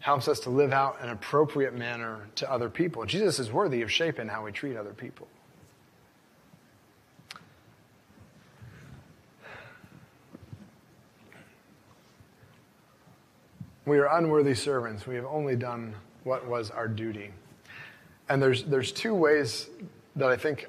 helps 0.01 0.29
us 0.29 0.41
to 0.41 0.51
live 0.51 0.73
out 0.73 0.99
an 1.01 1.11
appropriate 1.11 1.75
manner 1.75 2.21
to 2.37 2.51
other 2.51 2.69
people. 2.69 3.05
Jesus 3.05 3.39
is 3.39 3.51
worthy 3.51 3.83
of 3.83 3.91
shaping 3.91 4.29
how 4.29 4.45
we 4.45 4.53
treat 4.53 4.77
other 4.77 4.93
people. 4.93 5.27
We 13.89 13.99
are 13.99 14.19
unworthy 14.19 14.55
servants. 14.55 15.07
We 15.07 15.15
have 15.15 15.25
only 15.25 15.57
done 15.57 15.95
what 16.25 16.47
was 16.47 16.71
our 16.71 16.87
duty. 16.87 17.31
And 18.29 18.43
there's, 18.43 18.65
there's 18.65 18.93
two 18.93 19.15
ways 19.15 19.71
that 20.17 20.29
I 20.29 20.37
think, 20.37 20.67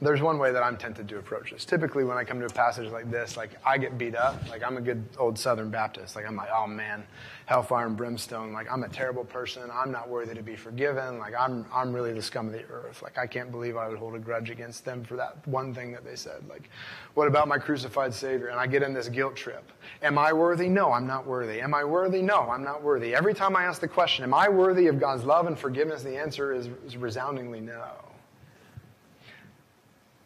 there's 0.00 0.22
one 0.22 0.38
way 0.38 0.52
that 0.52 0.62
I'm 0.62 0.76
tempted 0.76 1.08
to 1.08 1.18
approach 1.18 1.50
this. 1.50 1.64
Typically, 1.64 2.04
when 2.04 2.16
I 2.16 2.24
come 2.24 2.40
to 2.40 2.46
a 2.46 2.50
passage 2.50 2.90
like 2.90 3.10
this, 3.10 3.36
like 3.36 3.50
I 3.64 3.78
get 3.78 3.98
beat 3.98 4.14
up. 4.14 4.48
Like 4.48 4.62
I'm 4.62 4.76
a 4.76 4.80
good 4.80 5.04
old 5.18 5.38
Southern 5.38 5.70
Baptist. 5.70 6.16
Like 6.16 6.26
I'm 6.26 6.36
like, 6.36 6.48
oh 6.54 6.66
man, 6.66 7.04
hellfire 7.46 7.86
and 7.86 7.96
brimstone. 7.96 8.52
Like 8.52 8.70
I'm 8.70 8.84
a 8.84 8.88
terrible 8.88 9.24
person. 9.24 9.70
I'm 9.72 9.90
not 9.92 10.08
worthy 10.08 10.34
to 10.34 10.42
be 10.42 10.56
forgiven. 10.56 11.18
Like 11.18 11.34
I'm, 11.38 11.66
I'm 11.72 11.92
really 11.92 12.12
the 12.12 12.22
scum 12.22 12.46
of 12.46 12.52
the 12.52 12.64
earth. 12.64 13.02
Like 13.02 13.18
I 13.18 13.26
can't 13.26 13.50
believe 13.50 13.76
I 13.76 13.88
would 13.88 13.98
hold 13.98 14.14
a 14.14 14.18
grudge 14.18 14.50
against 14.50 14.84
them 14.84 15.04
for 15.04 15.16
that 15.16 15.46
one 15.46 15.74
thing 15.74 15.92
that 15.92 16.04
they 16.04 16.16
said. 16.16 16.46
Like, 16.48 16.68
what 17.14 17.28
about 17.28 17.48
my 17.48 17.58
crucified 17.58 18.12
Savior? 18.12 18.48
And 18.48 18.58
I 18.58 18.66
get 18.66 18.82
in 18.82 18.92
this 18.92 19.08
guilt 19.08 19.36
trip. 19.36 19.70
Am 20.02 20.18
I 20.18 20.32
worthy? 20.32 20.68
No, 20.68 20.92
I'm 20.92 21.06
not 21.06 21.26
worthy. 21.26 21.60
Am 21.60 21.74
I 21.74 21.84
worthy? 21.84 22.22
No, 22.22 22.50
I'm 22.50 22.64
not 22.64 22.82
worthy. 22.82 23.14
Every 23.14 23.34
time 23.34 23.56
I 23.56 23.64
ask 23.64 23.80
the 23.80 23.88
question, 23.88 24.24
am 24.24 24.34
I 24.34 24.48
worthy 24.48 24.88
of 24.88 24.98
God's 25.00 25.24
love 25.24 25.46
and 25.46 25.58
forgiveness? 25.58 26.02
The 26.02 26.16
answer 26.16 26.52
is, 26.52 26.68
is 26.86 26.96
resoundingly 26.96 27.60
no. 27.60 28.05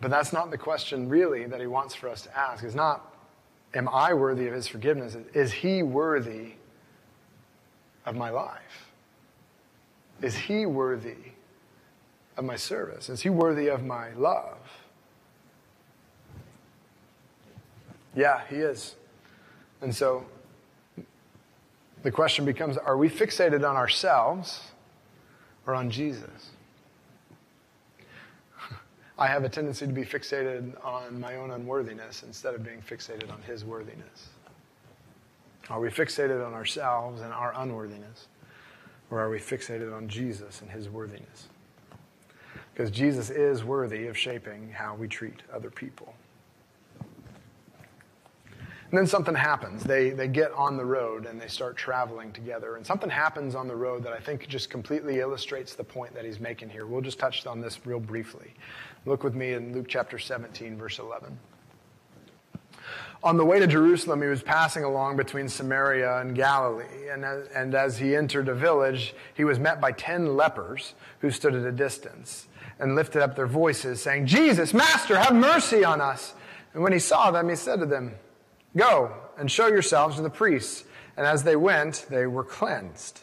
But 0.00 0.10
that's 0.10 0.32
not 0.32 0.50
the 0.50 0.58
question 0.58 1.08
really 1.08 1.46
that 1.46 1.60
he 1.60 1.66
wants 1.66 1.94
for 1.94 2.08
us 2.08 2.22
to 2.22 2.36
ask. 2.36 2.64
It's 2.64 2.74
not, 2.74 3.14
am 3.74 3.88
I 3.88 4.14
worthy 4.14 4.46
of 4.46 4.54
his 4.54 4.66
forgiveness? 4.66 5.16
Is 5.34 5.52
he 5.52 5.82
worthy 5.82 6.52
of 8.06 8.16
my 8.16 8.30
life? 8.30 8.90
Is 10.22 10.36
he 10.36 10.66
worthy 10.66 11.32
of 12.36 12.44
my 12.44 12.56
service? 12.56 13.08
Is 13.08 13.20
he 13.20 13.30
worthy 13.30 13.68
of 13.68 13.84
my 13.84 14.12
love? 14.14 14.58
Yeah, 18.14 18.40
he 18.48 18.56
is. 18.56 18.96
And 19.82 19.94
so 19.94 20.24
the 22.02 22.10
question 22.10 22.44
becomes 22.44 22.76
are 22.76 22.96
we 22.96 23.08
fixated 23.08 23.68
on 23.68 23.76
ourselves 23.76 24.70
or 25.66 25.74
on 25.74 25.90
Jesus? 25.90 26.50
I 29.20 29.26
have 29.26 29.44
a 29.44 29.50
tendency 29.50 29.86
to 29.86 29.92
be 29.92 30.04
fixated 30.04 30.82
on 30.82 31.20
my 31.20 31.36
own 31.36 31.50
unworthiness 31.50 32.22
instead 32.22 32.54
of 32.54 32.64
being 32.64 32.80
fixated 32.80 33.30
on 33.30 33.42
his 33.42 33.66
worthiness. 33.66 34.30
Are 35.68 35.78
we 35.78 35.90
fixated 35.90 36.44
on 36.44 36.54
ourselves 36.54 37.20
and 37.20 37.30
our 37.30 37.52
unworthiness? 37.54 38.28
Or 39.10 39.20
are 39.20 39.28
we 39.28 39.38
fixated 39.38 39.94
on 39.94 40.08
Jesus 40.08 40.62
and 40.62 40.70
his 40.70 40.88
worthiness? 40.88 41.48
Because 42.72 42.90
Jesus 42.90 43.28
is 43.28 43.62
worthy 43.62 44.06
of 44.06 44.16
shaping 44.16 44.70
how 44.70 44.94
we 44.94 45.06
treat 45.06 45.42
other 45.52 45.70
people. 45.70 46.14
And 48.90 48.98
then 48.98 49.06
something 49.06 49.36
happens. 49.36 49.84
They, 49.84 50.10
they 50.10 50.26
get 50.26 50.50
on 50.52 50.76
the 50.76 50.84
road 50.84 51.26
and 51.26 51.40
they 51.40 51.46
start 51.46 51.76
traveling 51.76 52.32
together. 52.32 52.74
And 52.74 52.84
something 52.84 53.08
happens 53.08 53.54
on 53.54 53.68
the 53.68 53.76
road 53.76 54.02
that 54.02 54.12
I 54.12 54.18
think 54.18 54.48
just 54.48 54.68
completely 54.68 55.20
illustrates 55.20 55.74
the 55.74 55.84
point 55.84 56.12
that 56.14 56.24
he's 56.24 56.40
making 56.40 56.70
here. 56.70 56.86
We'll 56.86 57.00
just 57.00 57.20
touch 57.20 57.46
on 57.46 57.60
this 57.60 57.86
real 57.86 58.00
briefly. 58.00 58.52
Look 59.06 59.24
with 59.24 59.34
me 59.34 59.54
in 59.54 59.72
Luke 59.72 59.86
chapter 59.88 60.18
17, 60.18 60.76
verse 60.76 60.98
11. 60.98 61.38
On 63.22 63.36
the 63.36 63.44
way 63.44 63.58
to 63.58 63.66
Jerusalem, 63.66 64.22
he 64.22 64.28
was 64.28 64.42
passing 64.42 64.84
along 64.84 65.16
between 65.16 65.48
Samaria 65.48 66.20
and 66.20 66.34
Galilee. 66.34 67.08
And 67.10 67.24
as, 67.24 67.48
and 67.48 67.74
as 67.74 67.98
he 67.98 68.16
entered 68.16 68.48
a 68.48 68.54
village, 68.54 69.14
he 69.34 69.44
was 69.44 69.58
met 69.58 69.80
by 69.80 69.92
ten 69.92 70.36
lepers 70.36 70.94
who 71.20 71.30
stood 71.30 71.54
at 71.54 71.64
a 71.64 71.72
distance 71.72 72.46
and 72.78 72.94
lifted 72.94 73.22
up 73.22 73.36
their 73.36 73.46
voices, 73.46 74.00
saying, 74.02 74.26
Jesus, 74.26 74.72
Master, 74.72 75.18
have 75.18 75.34
mercy 75.34 75.84
on 75.84 76.00
us. 76.00 76.34
And 76.72 76.82
when 76.82 76.92
he 76.92 76.98
saw 76.98 77.30
them, 77.30 77.48
he 77.48 77.56
said 77.56 77.80
to 77.80 77.86
them, 77.86 78.14
Go 78.76 79.14
and 79.38 79.50
show 79.50 79.66
yourselves 79.66 80.16
to 80.16 80.22
the 80.22 80.30
priests. 80.30 80.84
And 81.16 81.26
as 81.26 81.42
they 81.42 81.56
went, 81.56 82.06
they 82.08 82.26
were 82.26 82.44
cleansed. 82.44 83.22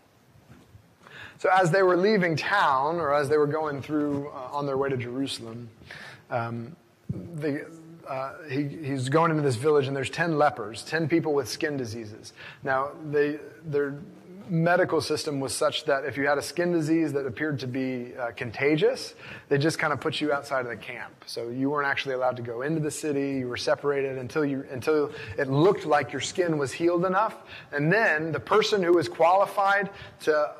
So 1.41 1.49
as 1.51 1.71
they 1.71 1.81
were 1.81 1.97
leaving 1.97 2.35
town, 2.35 2.97
or 2.97 3.11
as 3.15 3.27
they 3.27 3.37
were 3.37 3.47
going 3.47 3.81
through 3.81 4.29
uh, 4.29 4.49
on 4.55 4.67
their 4.67 4.77
way 4.77 4.89
to 4.89 4.95
Jerusalem, 4.95 5.71
um, 6.29 6.75
the, 7.09 7.65
uh, 8.07 8.33
he, 8.47 8.67
he's 8.67 9.09
going 9.09 9.31
into 9.31 9.41
this 9.41 9.55
village, 9.55 9.87
and 9.87 9.97
there's 9.97 10.11
10 10.11 10.37
lepers, 10.37 10.83
10 10.83 11.09
people 11.09 11.33
with 11.33 11.49
skin 11.49 11.77
diseases. 11.77 12.33
Now, 12.61 12.91
they, 13.09 13.39
their 13.65 13.95
medical 14.49 15.01
system 15.01 15.39
was 15.39 15.51
such 15.51 15.85
that 15.85 16.05
if 16.05 16.15
you 16.15 16.27
had 16.27 16.37
a 16.37 16.43
skin 16.43 16.73
disease 16.73 17.11
that 17.13 17.25
appeared 17.25 17.57
to 17.61 17.67
be 17.67 18.13
uh, 18.19 18.29
contagious, 18.35 19.15
they 19.49 19.57
just 19.57 19.79
kind 19.79 19.91
of 19.91 19.99
put 19.99 20.21
you 20.21 20.31
outside 20.31 20.67
of 20.67 20.67
the 20.67 20.77
camp. 20.77 21.11
So 21.25 21.49
you 21.49 21.71
weren't 21.71 21.87
actually 21.87 22.13
allowed 22.13 22.35
to 22.35 22.43
go 22.43 22.61
into 22.61 22.81
the 22.81 22.91
city. 22.91 23.39
You 23.39 23.47
were 23.47 23.57
separated 23.57 24.19
until 24.19 24.45
you 24.45 24.63
until 24.69 25.09
it 25.39 25.47
looked 25.47 25.87
like 25.87 26.11
your 26.11 26.21
skin 26.21 26.59
was 26.59 26.71
healed 26.71 27.03
enough, 27.03 27.37
and 27.71 27.91
then 27.91 28.31
the 28.31 28.39
person 28.39 28.83
who 28.83 28.93
was 28.93 29.09
qualified 29.09 29.89
to 30.21 30.51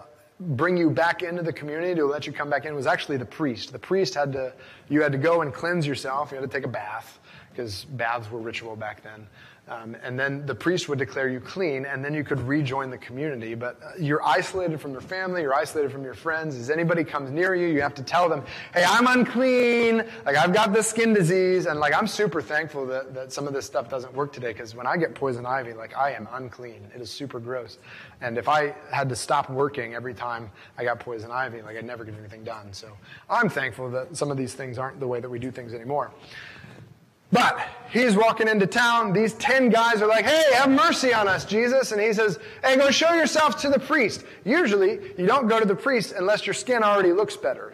bring 0.42 0.76
you 0.76 0.90
back 0.90 1.22
into 1.22 1.44
the 1.44 1.54
community 1.54 1.96
to 1.96 2.06
let 2.06 2.26
you 2.26 2.34
come 2.34 2.50
back 2.50 2.66
in 2.66 2.74
was 2.76 2.88
actually 2.88 3.18
the 3.18 3.26
priest. 3.26 3.72
The 3.72 3.80
priest 3.80 4.16
had 4.16 4.34
to, 4.34 4.54
you 4.90 5.02
had 5.02 5.12
to 5.12 5.18
go 5.18 5.42
and 5.42 5.54
cleanse 5.54 5.86
yourself. 5.86 6.32
You 6.32 6.38
had 6.40 6.50
to 6.50 6.58
take 6.58 6.66
a 6.66 6.72
bath 6.72 7.20
because 7.52 7.86
baths 7.86 8.30
were 8.32 8.40
ritual 8.40 8.76
back 8.76 9.04
then. 9.04 9.28
Um, 9.72 9.96
and 10.04 10.20
then 10.20 10.46
the 10.46 10.54
priest 10.54 10.90
would 10.90 11.00
declare 11.00 11.30
you 11.30 11.40
clean, 11.40 11.86
and 11.86 12.04
then 12.04 12.14
you 12.14 12.26
could 12.26 12.42
rejoin 12.42 12.90
the 12.90 12.98
community. 12.98 13.56
But 13.56 13.80
uh, 13.82 13.92
you're 13.98 14.22
isolated 14.22 14.82
from 14.82 14.92
your 14.92 15.00
family, 15.00 15.44
you're 15.44 15.56
isolated 15.56 15.94
from 15.94 16.04
your 16.04 16.14
friends. 16.14 16.58
As 16.58 16.70
anybody 16.70 17.06
comes 17.06 17.32
near 17.32 17.56
you, 17.56 17.68
you 17.68 17.82
have 17.82 17.96
to 17.96 18.04
tell 18.04 18.28
them, 18.28 18.44
hey, 18.74 18.84
I'm 18.86 19.08
unclean, 19.08 20.04
like 20.26 20.36
I've 20.36 20.52
got 20.54 20.74
this 20.74 20.90
skin 20.90 21.14
disease. 21.14 21.68
And 21.68 21.80
like 21.80 21.94
I'm 21.96 22.06
super 22.06 22.42
thankful 22.42 22.86
that, 22.88 23.14
that 23.14 23.32
some 23.32 23.48
of 23.48 23.54
this 23.54 23.66
stuff 23.66 23.90
doesn't 23.90 24.14
work 24.14 24.34
today, 24.34 24.52
because 24.52 24.76
when 24.76 24.86
I 24.86 24.98
get 24.98 25.16
poison 25.16 25.46
ivy, 25.46 25.72
like 25.72 25.96
I 25.96 26.12
am 26.12 26.28
unclean. 26.34 26.82
It 26.94 27.00
is 27.00 27.10
super 27.10 27.40
gross. 27.40 27.78
And 28.20 28.38
if 28.38 28.50
I 28.50 28.76
had 28.92 29.08
to 29.08 29.16
stop 29.16 29.50
working 29.50 29.96
every 29.96 30.14
time 30.14 30.52
I 30.78 30.84
got 30.84 31.00
poison 31.00 31.32
ivy, 31.32 31.62
like 31.62 31.78
I'd 31.78 31.86
never 31.86 32.04
get 32.04 32.16
anything 32.20 32.44
done. 32.44 32.74
So 32.74 32.90
I'm 33.30 33.48
thankful 33.48 33.90
that 33.92 34.18
some 34.18 34.32
of 34.32 34.38
these 34.38 34.54
things 34.54 34.78
aren't 34.78 35.00
the 35.00 35.08
way 35.08 35.22
that 35.22 35.30
we 35.30 35.40
do 35.40 35.50
things 35.50 35.74
anymore. 35.74 36.12
But 37.32 37.60
he's 37.90 38.16
walking 38.16 38.48
into 38.48 38.68
town. 38.68 39.14
These 39.14 39.34
10 39.34 39.70
guys 39.70 40.02
are 40.02 40.08
like, 40.08 40.26
hey, 40.26 40.44
have 40.54 40.70
mercy 40.70 41.14
on 41.14 41.28
us, 41.28 41.46
Jesus. 41.46 41.92
And 41.92 42.02
he 42.02 42.14
says, 42.14 42.40
hey, 42.64 42.76
go 42.76 42.92
show 42.92 43.14
yourself 43.14 43.62
to 43.62 43.70
the 43.70 43.80
priest. 43.80 44.24
Usually, 44.44 45.00
you 45.18 45.26
don't 45.26 45.48
go 45.48 45.60
to 45.60 45.66
the 45.66 45.76
priest 45.76 46.14
unless 46.18 46.46
your 46.46 46.54
skin 46.54 46.84
already 46.84 47.14
looks 47.14 47.38
better. 47.38 47.74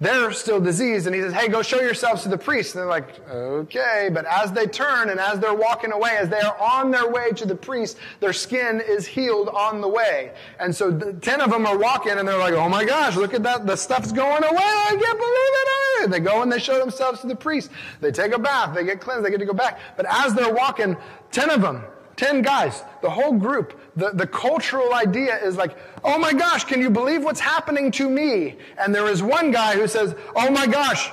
They're 0.00 0.30
still 0.30 0.60
diseased, 0.60 1.06
and 1.06 1.14
he 1.14 1.20
says, 1.20 1.32
Hey, 1.32 1.48
go 1.48 1.60
show 1.60 1.80
yourselves 1.80 2.22
to 2.22 2.28
the 2.28 2.38
priest. 2.38 2.74
And 2.74 2.82
they're 2.82 2.88
like, 2.88 3.28
Okay. 3.28 4.10
But 4.12 4.26
as 4.26 4.52
they 4.52 4.66
turn 4.66 5.10
and 5.10 5.18
as 5.18 5.40
they're 5.40 5.54
walking 5.54 5.90
away, 5.90 6.16
as 6.18 6.28
they 6.28 6.40
are 6.40 6.56
on 6.58 6.92
their 6.92 7.10
way 7.10 7.30
to 7.32 7.44
the 7.44 7.56
priest, 7.56 7.96
their 8.20 8.32
skin 8.32 8.80
is 8.80 9.06
healed 9.06 9.48
on 9.48 9.80
the 9.80 9.88
way. 9.88 10.32
And 10.60 10.74
so 10.74 10.90
the, 10.92 11.14
10 11.14 11.40
of 11.40 11.50
them 11.50 11.66
are 11.66 11.76
walking, 11.76 12.12
and 12.12 12.28
they're 12.28 12.38
like, 12.38 12.54
Oh 12.54 12.68
my 12.68 12.84
gosh, 12.84 13.16
look 13.16 13.34
at 13.34 13.42
that. 13.42 13.66
The 13.66 13.76
stuff's 13.76 14.12
going 14.12 14.44
away. 14.44 14.56
I 14.56 14.90
can't 14.90 15.18
believe 15.18 16.04
it. 16.04 16.10
They 16.10 16.20
go 16.20 16.42
and 16.42 16.52
they 16.52 16.60
show 16.60 16.78
themselves 16.78 17.20
to 17.22 17.26
the 17.26 17.36
priest. 17.36 17.70
They 18.00 18.12
take 18.12 18.32
a 18.32 18.38
bath. 18.38 18.74
They 18.74 18.84
get 18.84 19.00
cleansed. 19.00 19.26
They 19.26 19.30
get 19.30 19.40
to 19.40 19.46
go 19.46 19.52
back. 19.52 19.80
But 19.96 20.06
as 20.08 20.32
they're 20.32 20.54
walking, 20.54 20.96
10 21.32 21.50
of 21.50 21.60
them 21.60 21.82
10 22.18 22.42
guys, 22.42 22.82
the 23.00 23.08
whole 23.08 23.32
group, 23.32 23.77
the, 23.98 24.10
the 24.14 24.26
cultural 24.28 24.94
idea 24.94 25.36
is 25.44 25.56
like, 25.56 25.76
oh 26.04 26.18
my 26.18 26.32
gosh, 26.32 26.62
can 26.62 26.80
you 26.80 26.88
believe 26.88 27.24
what's 27.24 27.40
happening 27.40 27.90
to 27.92 28.08
me? 28.08 28.56
And 28.78 28.94
there 28.94 29.08
is 29.08 29.24
one 29.24 29.50
guy 29.50 29.74
who 29.74 29.88
says, 29.88 30.14
oh 30.36 30.50
my 30.50 30.68
gosh, 30.68 31.10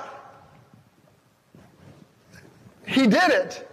he 2.86 3.08
did 3.08 3.30
it. 3.30 3.68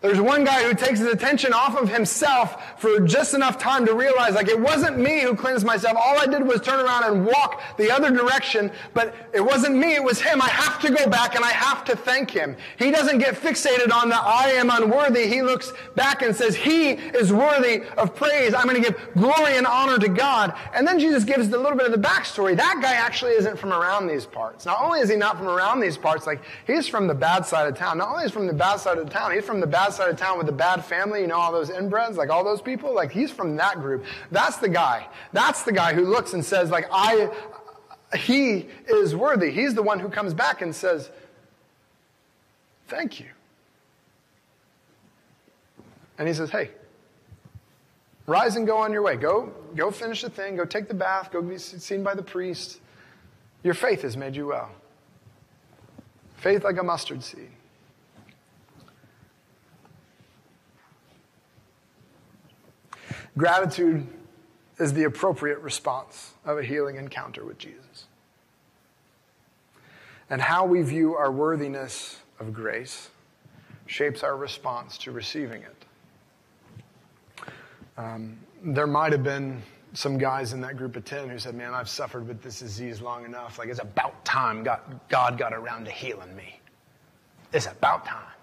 There's 0.00 0.20
one 0.20 0.44
guy 0.44 0.62
who 0.62 0.74
takes 0.74 1.00
his 1.00 1.08
attention 1.08 1.52
off 1.52 1.76
of 1.76 1.88
himself 1.88 2.80
for 2.80 3.00
just 3.00 3.34
enough 3.34 3.58
time 3.58 3.84
to 3.86 3.94
realize, 3.94 4.34
like, 4.34 4.46
it 4.46 4.60
wasn't 4.60 4.96
me 4.96 5.22
who 5.22 5.34
cleansed 5.34 5.66
myself. 5.66 5.96
All 6.00 6.16
I 6.20 6.26
did 6.26 6.46
was 6.46 6.60
turn 6.60 6.78
around 6.78 7.02
and 7.04 7.26
walk 7.26 7.60
the 7.76 7.90
other 7.90 8.12
direction, 8.12 8.70
but 8.94 9.12
it 9.32 9.40
wasn't 9.40 9.76
me, 9.76 9.96
it 9.96 10.04
was 10.04 10.20
him. 10.20 10.40
I 10.40 10.50
have 10.50 10.80
to 10.82 10.92
go 10.92 11.08
back 11.08 11.34
and 11.34 11.44
I 11.44 11.50
have 11.50 11.84
to 11.86 11.96
thank 11.96 12.30
him. 12.30 12.56
He 12.78 12.92
doesn't 12.92 13.18
get 13.18 13.34
fixated 13.34 13.92
on 13.92 14.08
the 14.08 14.16
I 14.16 14.50
am 14.50 14.70
unworthy. 14.70 15.26
He 15.26 15.42
looks 15.42 15.72
back 15.96 16.22
and 16.22 16.34
says, 16.34 16.54
He 16.54 16.92
is 16.92 17.32
worthy 17.32 17.82
of 17.96 18.14
praise. 18.14 18.54
I'm 18.54 18.68
going 18.68 18.80
to 18.80 18.90
give 18.90 19.14
glory 19.14 19.56
and 19.56 19.66
honor 19.66 19.98
to 19.98 20.08
God. 20.08 20.54
And 20.74 20.86
then 20.86 21.00
Jesus 21.00 21.24
gives 21.24 21.48
a 21.48 21.58
little 21.58 21.76
bit 21.76 21.86
of 21.86 21.92
the 21.92 22.08
backstory. 22.08 22.56
That 22.56 22.78
guy 22.80 22.94
actually 22.94 23.32
isn't 23.32 23.58
from 23.58 23.72
around 23.72 24.06
these 24.06 24.26
parts. 24.26 24.64
Not 24.64 24.80
only 24.80 25.00
is 25.00 25.08
he 25.08 25.16
not 25.16 25.38
from 25.38 25.48
around 25.48 25.80
these 25.80 25.98
parts, 25.98 26.24
like, 26.24 26.40
he's 26.68 26.86
from 26.86 27.08
the 27.08 27.14
bad 27.14 27.46
side 27.46 27.66
of 27.66 27.76
town. 27.76 27.98
Not 27.98 28.10
only 28.10 28.24
is 28.26 28.30
from 28.30 28.46
the 28.46 28.52
bad 28.52 28.76
side 28.76 28.98
of 28.98 29.10
town, 29.10 29.32
he's 29.32 29.44
from 29.44 29.58
the 29.58 29.66
bad 29.66 29.87
bad 29.88 29.94
side 29.94 30.10
of 30.10 30.16
town 30.16 30.36
with 30.36 30.46
the 30.46 30.52
bad 30.52 30.84
family, 30.84 31.22
you 31.22 31.26
know, 31.26 31.36
all 31.36 31.50
those 31.50 31.70
inbreds, 31.70 32.16
like 32.16 32.28
all 32.28 32.44
those 32.44 32.60
people, 32.60 32.94
like 32.94 33.10
he's 33.10 33.30
from 33.30 33.56
that 33.56 33.76
group. 33.76 34.04
That's 34.30 34.58
the 34.58 34.68
guy. 34.68 35.08
That's 35.32 35.62
the 35.62 35.72
guy 35.72 35.94
who 35.94 36.04
looks 36.04 36.34
and 36.34 36.44
says, 36.44 36.70
like, 36.70 36.86
I, 36.92 37.30
he 38.16 38.68
is 38.86 39.16
worthy. 39.16 39.50
He's 39.50 39.74
the 39.74 39.82
one 39.82 39.98
who 39.98 40.08
comes 40.10 40.34
back 40.34 40.60
and 40.60 40.74
says, 40.74 41.10
thank 42.88 43.18
you. 43.18 43.26
And 46.18 46.28
he 46.28 46.34
says, 46.34 46.50
hey, 46.50 46.70
rise 48.26 48.56
and 48.56 48.66
go 48.66 48.76
on 48.76 48.92
your 48.92 49.02
way. 49.02 49.16
Go, 49.16 49.52
go 49.74 49.90
finish 49.90 50.20
the 50.20 50.30
thing. 50.30 50.56
Go 50.56 50.66
take 50.66 50.88
the 50.88 50.94
bath. 50.94 51.30
Go 51.32 51.40
be 51.40 51.56
seen 51.56 52.02
by 52.02 52.14
the 52.14 52.22
priest. 52.22 52.80
Your 53.62 53.74
faith 53.74 54.02
has 54.02 54.16
made 54.16 54.36
you 54.36 54.48
well. 54.48 54.70
Faith 56.36 56.62
like 56.64 56.78
a 56.78 56.82
mustard 56.82 57.22
seed. 57.24 57.50
Gratitude 63.38 64.04
is 64.78 64.92
the 64.92 65.04
appropriate 65.04 65.60
response 65.60 66.34
of 66.44 66.58
a 66.58 66.62
healing 66.62 66.96
encounter 66.96 67.44
with 67.44 67.56
Jesus. 67.56 68.06
And 70.28 70.42
how 70.42 70.66
we 70.66 70.82
view 70.82 71.14
our 71.14 71.30
worthiness 71.30 72.18
of 72.40 72.52
grace 72.52 73.10
shapes 73.86 74.24
our 74.24 74.36
response 74.36 74.98
to 74.98 75.12
receiving 75.12 75.62
it. 75.62 75.84
Um, 77.96 78.38
there 78.62 78.88
might 78.88 79.12
have 79.12 79.22
been 79.22 79.62
some 79.94 80.18
guys 80.18 80.52
in 80.52 80.60
that 80.62 80.76
group 80.76 80.96
of 80.96 81.04
10 81.04 81.28
who 81.28 81.38
said, 81.38 81.54
Man, 81.54 81.74
I've 81.74 81.88
suffered 81.88 82.26
with 82.26 82.42
this 82.42 82.58
disease 82.58 83.00
long 83.00 83.24
enough. 83.24 83.58
Like, 83.58 83.68
it's 83.68 83.80
about 83.80 84.24
time 84.24 84.64
God, 84.64 84.80
God 85.08 85.38
got 85.38 85.52
around 85.54 85.84
to 85.84 85.92
healing 85.92 86.34
me. 86.36 86.60
It's 87.52 87.66
about 87.66 88.04
time. 88.04 88.34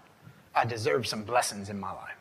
I 0.56 0.66
deserve 0.66 1.06
some 1.06 1.24
blessings 1.24 1.70
in 1.70 1.78
my 1.80 1.92
life. 1.92 2.15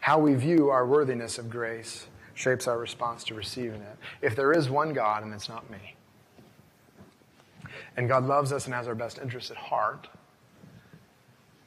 How 0.00 0.18
we 0.18 0.34
view 0.34 0.70
our 0.70 0.86
worthiness 0.86 1.38
of 1.38 1.50
grace 1.50 2.06
shapes 2.34 2.66
our 2.66 2.78
response 2.78 3.22
to 3.24 3.34
receiving 3.34 3.82
it. 3.82 3.96
If 4.22 4.34
there 4.34 4.52
is 4.52 4.70
one 4.70 4.92
God 4.92 5.22
and 5.22 5.32
it's 5.32 5.48
not 5.48 5.68
me, 5.70 5.94
and 7.96 8.08
God 8.08 8.24
loves 8.24 8.52
us 8.52 8.64
and 8.64 8.74
has 8.74 8.88
our 8.88 8.94
best 8.94 9.18
interests 9.18 9.50
at 9.50 9.56
heart, 9.56 10.08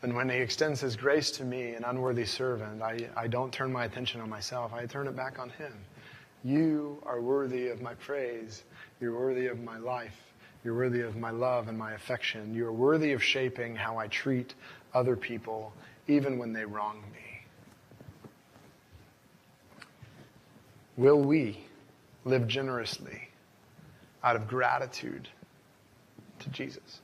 then 0.02 0.15
when 0.15 0.30
He 0.30 0.38
extends 0.38 0.82
His 0.82 0.96
grace 0.96 1.32
to 1.32 1.43
me, 1.43 1.74
an 1.74 1.84
unworthy 1.84 2.26
servant, 2.26 2.82
I, 2.82 3.08
I 3.15 3.28
don't 3.28 3.54
turn 3.54 3.72
my 3.72 3.86
attention 3.86 4.19
on 4.19 4.30
myself, 4.30 4.74
I 4.74 4.86
turn 4.86 5.08
it 5.08 5.15
back 5.15 5.38
on 5.39 5.50
Him. 5.52 5.74
You 6.43 7.02
are 7.06 7.22
worthy 7.22 7.69
of 7.69 7.82
my 7.82 7.93
praise. 7.93 8.63
You're 9.00 9.17
worthy 9.17 9.48
of 9.48 9.62
my 9.62 9.78
life. 9.78 10.34
You're 10.63 10.76
worthy 10.76 11.02
of 11.02 11.15
my 11.15 11.30
love 11.30 11.69
and 11.69 11.78
my 11.78 11.93
affection. 11.93 12.54
You're 12.54 12.74
worthy 12.74 13.13
of 13.13 13.24
shaping 13.24 13.76
how 13.76 13.98
I 13.98 14.08
treat 14.08 14.54
other 14.93 15.15
people, 15.15 15.72
even 16.08 16.38
when 16.38 16.52
they 16.52 16.65
wrong 16.65 17.02
me. 17.13 17.33
Will 20.95 21.19
we 21.19 21.58
live 22.25 22.47
generously 22.47 23.29
out 24.23 24.36
of 24.36 24.47
gratitude 24.47 25.27
to 26.39 26.49
Jesus? 26.49 27.01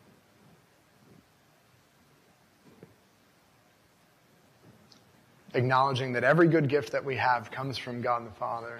Acknowledging 5.55 6.13
that 6.13 6.23
every 6.23 6.47
good 6.47 6.69
gift 6.69 6.91
that 6.91 7.03
we 7.03 7.15
have 7.15 7.49
comes 7.49 7.77
from 7.77 8.01
God 8.01 8.25
the 8.25 8.31
Father, 8.31 8.79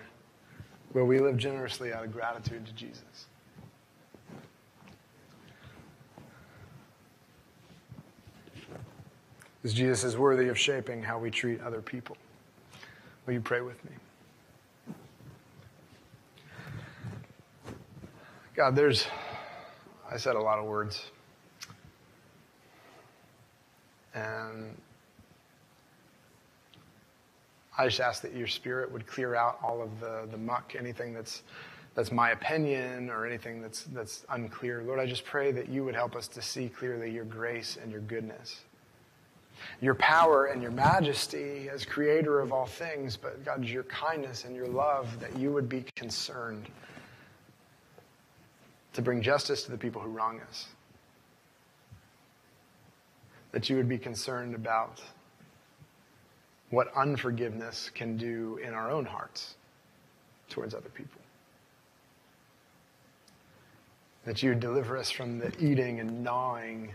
will 0.94 1.06
we 1.06 1.20
live 1.20 1.38
generously 1.38 1.92
out 1.92 2.06
of 2.06 2.14
gratitude 2.14 2.66
to 2.68 2.74
Jesus? 2.74 3.26
Because 9.62 9.74
Jesus 9.74 10.04
is 10.04 10.16
worthy 10.16 10.48
of 10.48 10.58
shaping 10.58 11.02
how 11.02 11.18
we 11.18 11.32
treat 11.32 11.60
other 11.62 11.82
people. 11.82 12.16
Will 13.26 13.34
you 13.34 13.42
pray 13.42 13.62
with 13.62 13.84
me? 13.84 13.92
God, 18.60 18.76
there's, 18.76 19.08
I 20.12 20.18
said 20.18 20.36
a 20.36 20.40
lot 20.42 20.60
of 20.60 20.66
words. 20.66 21.06
And 24.14 24.76
I 27.78 27.88
just 27.88 28.02
ask 28.02 28.22
that 28.24 28.36
your 28.36 28.48
spirit 28.48 28.92
would 28.92 29.08
clear 29.08 29.34
out 29.34 29.60
all 29.64 29.82
of 29.82 30.02
the, 30.02 30.28
the 30.30 30.38
muck, 30.38 30.76
anything 30.78 31.14
that's, 31.14 31.44
that's 31.96 32.12
my 32.12 32.32
opinion 32.32 33.10
or 33.10 33.26
anything 33.26 33.62
that's, 33.62 33.84
that's 33.94 34.26
unclear. 34.28 34.84
Lord, 34.84 35.00
I 35.00 35.06
just 35.06 35.24
pray 35.24 35.54
that 35.54 35.70
you 35.70 35.86
would 35.86 35.96
help 35.96 36.18
us 36.18 36.28
to 36.28 36.42
see 36.42 36.68
clearly 36.68 37.10
your 37.10 37.24
grace 37.24 37.78
and 37.82 37.90
your 37.90 38.02
goodness, 38.02 38.64
your 39.80 39.96
power 39.96 40.48
and 40.48 40.62
your 40.62 40.72
majesty 40.72 41.70
as 41.70 41.86
creator 41.86 42.42
of 42.42 42.52
all 42.52 42.66
things, 42.66 43.16
but 43.16 43.46
God, 43.46 43.64
your 43.64 43.84
kindness 43.84 44.44
and 44.44 44.54
your 44.54 44.68
love, 44.68 45.18
that 45.22 45.38
you 45.38 45.50
would 45.54 45.70
be 45.70 45.86
concerned 45.96 46.68
to 49.00 49.04
bring 49.04 49.22
justice 49.22 49.64
to 49.64 49.72
the 49.72 49.78
people 49.78 50.02
who 50.02 50.10
wrong 50.10 50.42
us. 50.42 50.68
That 53.54 53.70
you 53.70 53.78
would 53.78 53.88
be 53.88 53.98
concerned 53.98 54.54
about 54.54 55.02
what 56.70 56.94
unforgiveness 56.98 57.90
can 57.96 58.18
do 58.18 58.60
in 58.62 58.74
our 58.74 58.92
own 58.92 59.06
hearts 59.06 59.56
towards 60.50 60.76
other 60.76 60.90
people. 60.90 61.22
That 64.26 64.44
you 64.44 64.50
would 64.50 64.60
deliver 64.60 64.98
us 64.98 65.10
from 65.10 65.40
the 65.40 65.58
eating 65.64 66.02
and 66.02 66.22
gnawing 66.22 66.94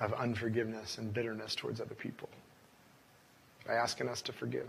of 0.00 0.12
unforgiveness 0.14 0.98
and 0.98 1.14
bitterness 1.14 1.54
towards 1.54 1.80
other 1.80 1.94
people 1.94 2.28
by 3.68 3.74
asking 3.74 4.08
us 4.08 4.20
to 4.22 4.32
forgive. 4.32 4.68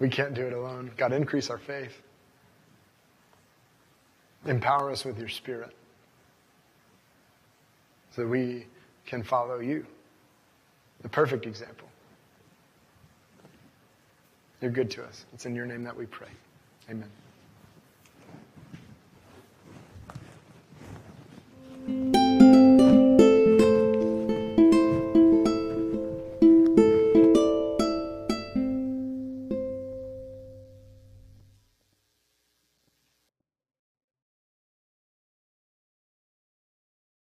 We 0.00 0.08
can't 0.08 0.34
do 0.34 0.46
it 0.46 0.52
alone. 0.54 0.90
God, 0.96 1.12
increase 1.12 1.50
our 1.50 1.58
faith. 1.58 2.02
Empower 4.46 4.90
us 4.90 5.04
with 5.04 5.18
your 5.18 5.28
spirit 5.28 5.74
so 8.10 8.22
that 8.22 8.28
we 8.28 8.66
can 9.04 9.22
follow 9.22 9.60
you, 9.60 9.86
the 11.02 11.08
perfect 11.08 11.44
example. 11.46 11.86
You're 14.62 14.70
good 14.70 14.90
to 14.92 15.04
us. 15.04 15.26
It's 15.34 15.46
in 15.46 15.54
your 15.54 15.66
name 15.66 15.84
that 15.84 15.96
we 15.96 16.06
pray. 16.06 16.28
Amen. 16.88 17.08